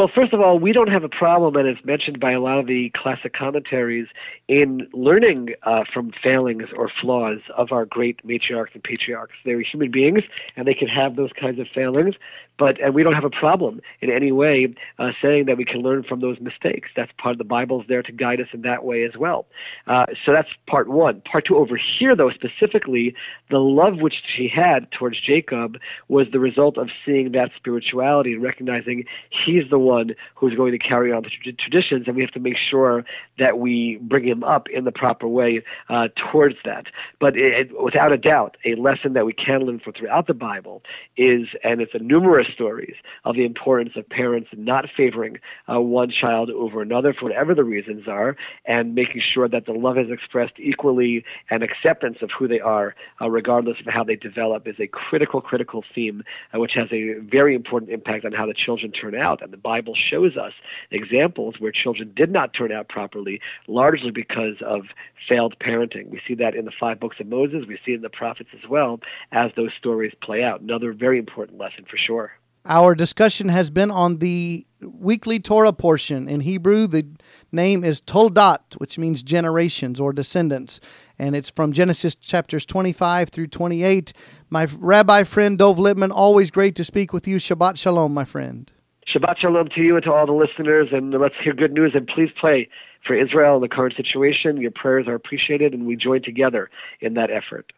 Well, 0.00 0.08
first 0.14 0.32
of 0.32 0.40
all, 0.40 0.58
we 0.58 0.72
don't 0.72 0.88
have 0.88 1.04
a 1.04 1.10
problem, 1.10 1.56
and 1.56 1.68
it's 1.68 1.84
mentioned 1.84 2.20
by 2.20 2.32
a 2.32 2.40
lot 2.40 2.58
of 2.58 2.66
the 2.66 2.88
classic 2.96 3.34
commentaries 3.34 4.06
in 4.48 4.88
learning 4.94 5.50
uh, 5.64 5.84
from 5.92 6.10
failings 6.22 6.70
or 6.74 6.88
flaws 6.88 7.40
of 7.54 7.70
our 7.70 7.84
great 7.84 8.26
matriarchs 8.26 8.72
and 8.72 8.82
patriarchs. 8.82 9.34
They're 9.44 9.60
human 9.60 9.90
beings, 9.90 10.22
and 10.56 10.66
they 10.66 10.72
can 10.72 10.88
have 10.88 11.16
those 11.16 11.32
kinds 11.38 11.60
of 11.60 11.68
failings, 11.68 12.14
but 12.60 12.78
and 12.78 12.94
we 12.94 13.02
don't 13.02 13.14
have 13.14 13.24
a 13.24 13.30
problem 13.30 13.80
in 14.02 14.10
any 14.10 14.30
way 14.30 14.72
uh, 14.98 15.12
saying 15.20 15.46
that 15.46 15.56
we 15.56 15.64
can 15.64 15.80
learn 15.80 16.02
from 16.02 16.20
those 16.20 16.38
mistakes. 16.40 16.90
That's 16.94 17.10
part 17.16 17.32
of 17.32 17.38
the 17.38 17.44
Bible's 17.44 17.86
there 17.88 18.02
to 18.02 18.12
guide 18.12 18.38
us 18.38 18.48
in 18.52 18.60
that 18.62 18.84
way 18.84 19.02
as 19.02 19.16
well. 19.16 19.46
Uh, 19.86 20.04
so 20.24 20.32
that's 20.32 20.50
part 20.66 20.86
one. 20.86 21.22
Part 21.22 21.46
two, 21.46 21.56
over 21.56 21.76
here 21.76 22.14
though, 22.14 22.30
specifically, 22.30 23.14
the 23.48 23.58
love 23.58 24.00
which 24.00 24.22
she 24.36 24.46
had 24.46 24.92
towards 24.92 25.18
Jacob 25.18 25.78
was 26.08 26.26
the 26.32 26.38
result 26.38 26.76
of 26.76 26.90
seeing 27.04 27.32
that 27.32 27.50
spirituality 27.56 28.34
and 28.34 28.42
recognizing 28.42 29.06
he's 29.30 29.68
the 29.70 29.78
one 29.78 30.14
who's 30.34 30.54
going 30.54 30.72
to 30.72 30.78
carry 30.78 31.12
on 31.12 31.22
the 31.22 31.30
tra- 31.30 31.52
traditions, 31.54 32.06
and 32.06 32.14
we 32.14 32.20
have 32.20 32.30
to 32.32 32.40
make 32.40 32.58
sure 32.58 33.06
that 33.38 33.58
we 33.58 33.96
bring 34.02 34.24
him 34.28 34.44
up 34.44 34.68
in 34.68 34.84
the 34.84 34.92
proper 34.92 35.26
way 35.26 35.62
uh, 35.88 36.08
towards 36.14 36.56
that. 36.66 36.88
But 37.18 37.38
it, 37.38 37.82
without 37.82 38.12
a 38.12 38.18
doubt, 38.18 38.58
a 38.66 38.74
lesson 38.74 39.14
that 39.14 39.24
we 39.24 39.32
can 39.32 39.62
learn 39.62 39.78
from 39.80 39.94
throughout 39.94 40.26
the 40.26 40.34
Bible 40.34 40.82
is, 41.16 41.48
and 41.64 41.80
it's 41.80 41.94
a 41.94 41.98
numerous 41.98 42.49
stories 42.50 42.96
of 43.24 43.36
the 43.36 43.44
importance 43.44 43.96
of 43.96 44.08
parents 44.08 44.48
not 44.56 44.88
favoring 44.96 45.38
uh, 45.72 45.80
one 45.80 46.10
child 46.10 46.50
over 46.50 46.82
another 46.82 47.12
for 47.12 47.26
whatever 47.26 47.54
the 47.54 47.64
reasons 47.64 48.06
are, 48.08 48.36
and 48.64 48.94
making 48.94 49.20
sure 49.20 49.48
that 49.48 49.66
the 49.66 49.72
love 49.72 49.98
is 49.98 50.10
expressed 50.10 50.54
equally 50.58 51.24
and 51.48 51.62
acceptance 51.62 52.18
of 52.22 52.30
who 52.30 52.48
they 52.48 52.60
are, 52.60 52.94
uh, 53.20 53.30
regardless 53.30 53.78
of 53.80 53.86
how 53.86 54.04
they 54.04 54.16
develop, 54.16 54.66
is 54.66 54.78
a 54.78 54.86
critical, 54.86 55.40
critical 55.40 55.84
theme, 55.94 56.22
uh, 56.54 56.58
which 56.58 56.74
has 56.74 56.88
a 56.92 57.14
very 57.14 57.54
important 57.54 57.90
impact 57.90 58.24
on 58.24 58.32
how 58.32 58.46
the 58.46 58.54
children 58.54 58.92
turn 58.92 59.14
out. 59.14 59.42
And 59.42 59.52
the 59.52 59.56
Bible 59.56 59.94
shows 59.94 60.36
us 60.36 60.52
examples 60.90 61.58
where 61.58 61.72
children 61.72 62.12
did 62.14 62.30
not 62.30 62.52
turn 62.52 62.72
out 62.72 62.88
properly, 62.88 63.40
largely 63.66 64.10
because 64.10 64.56
of 64.62 64.86
failed 65.28 65.58
parenting. 65.58 66.08
We 66.08 66.20
see 66.26 66.34
that 66.34 66.54
in 66.54 66.64
the 66.64 66.72
five 66.72 67.00
books 67.00 67.20
of 67.20 67.26
Moses. 67.26 67.66
We 67.66 67.78
see 67.84 67.92
it 67.92 67.96
in 67.96 68.02
the 68.02 68.10
prophets 68.10 68.50
as 68.52 68.68
well 68.68 69.00
as 69.32 69.52
those 69.54 69.72
stories 69.74 70.12
play 70.20 70.42
out. 70.42 70.60
Another 70.60 70.92
very 70.92 71.18
important 71.18 71.58
lesson 71.58 71.84
for 71.84 71.96
sure. 71.96 72.32
Our 72.66 72.94
discussion 72.94 73.48
has 73.48 73.70
been 73.70 73.90
on 73.90 74.18
the 74.18 74.66
weekly 74.82 75.40
Torah 75.40 75.72
portion. 75.72 76.28
In 76.28 76.40
Hebrew, 76.40 76.86
the 76.86 77.06
name 77.52 77.84
is 77.84 78.00
Toldot, 78.00 78.74
which 78.76 78.98
means 78.98 79.22
generations 79.22 80.00
or 80.00 80.12
descendants. 80.12 80.80
And 81.18 81.34
it's 81.34 81.50
from 81.50 81.72
Genesis 81.72 82.14
chapters 82.14 82.66
25 82.66 83.30
through 83.30 83.48
28. 83.48 84.12
My 84.50 84.68
rabbi 84.78 85.24
friend 85.24 85.58
Dov 85.58 85.78
Lipman, 85.78 86.10
always 86.10 86.50
great 86.50 86.74
to 86.76 86.84
speak 86.84 87.12
with 87.12 87.26
you. 87.26 87.38
Shabbat 87.38 87.78
Shalom, 87.78 88.12
my 88.12 88.24
friend. 88.24 88.70
Shabbat 89.06 89.38
Shalom 89.38 89.68
to 89.70 89.80
you 89.80 89.96
and 89.96 90.04
to 90.04 90.12
all 90.12 90.26
the 90.26 90.32
listeners. 90.32 90.88
And 90.92 91.12
let's 91.12 91.34
hear 91.42 91.54
good 91.54 91.72
news. 91.72 91.92
And 91.94 92.06
please 92.06 92.30
pray 92.38 92.68
for 93.06 93.14
Israel 93.14 93.56
in 93.56 93.62
the 93.62 93.68
current 93.68 93.96
situation. 93.96 94.58
Your 94.58 94.70
prayers 94.70 95.08
are 95.08 95.14
appreciated, 95.14 95.72
and 95.72 95.86
we 95.86 95.96
join 95.96 96.22
together 96.22 96.70
in 97.00 97.14
that 97.14 97.30
effort. 97.30 97.72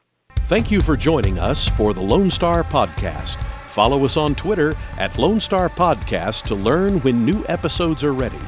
Thank 0.47 0.73
you 0.73 0.81
for 0.81 0.97
joining 0.97 1.39
us 1.39 1.69
for 1.69 1.95
the 1.95 2.03
Lone 2.03 2.31
Star 2.31 2.65
Podcast. 2.65 3.43
Follow 3.73 4.05
us 4.05 4.19
on 4.19 4.35
Twitter 4.35 4.75
at 4.99 5.17
Lone 5.17 5.41
Star 5.41 5.71
Podcast 5.71 6.43
to 6.43 6.55
learn 6.55 7.01
when 7.01 7.25
new 7.25 7.43
episodes 7.49 8.05
are 8.05 8.13
ready. 8.13 8.39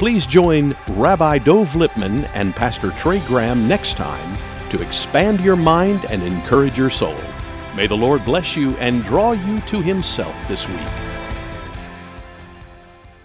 Please 0.00 0.26
join 0.26 0.76
Rabbi 0.88 1.38
Dov 1.38 1.68
Lipman 1.74 2.28
and 2.34 2.52
Pastor 2.52 2.90
Trey 2.90 3.20
Graham 3.28 3.68
next 3.68 3.96
time 3.96 4.36
to 4.70 4.82
expand 4.82 5.40
your 5.40 5.54
mind 5.54 6.04
and 6.10 6.20
encourage 6.20 6.76
your 6.76 6.90
soul. 6.90 7.16
May 7.76 7.86
the 7.86 7.96
Lord 7.96 8.24
bless 8.24 8.56
you 8.56 8.72
and 8.78 9.04
draw 9.04 9.30
you 9.30 9.60
to 9.60 9.80
Himself 9.80 10.48
this 10.48 10.68
week. 10.68 11.15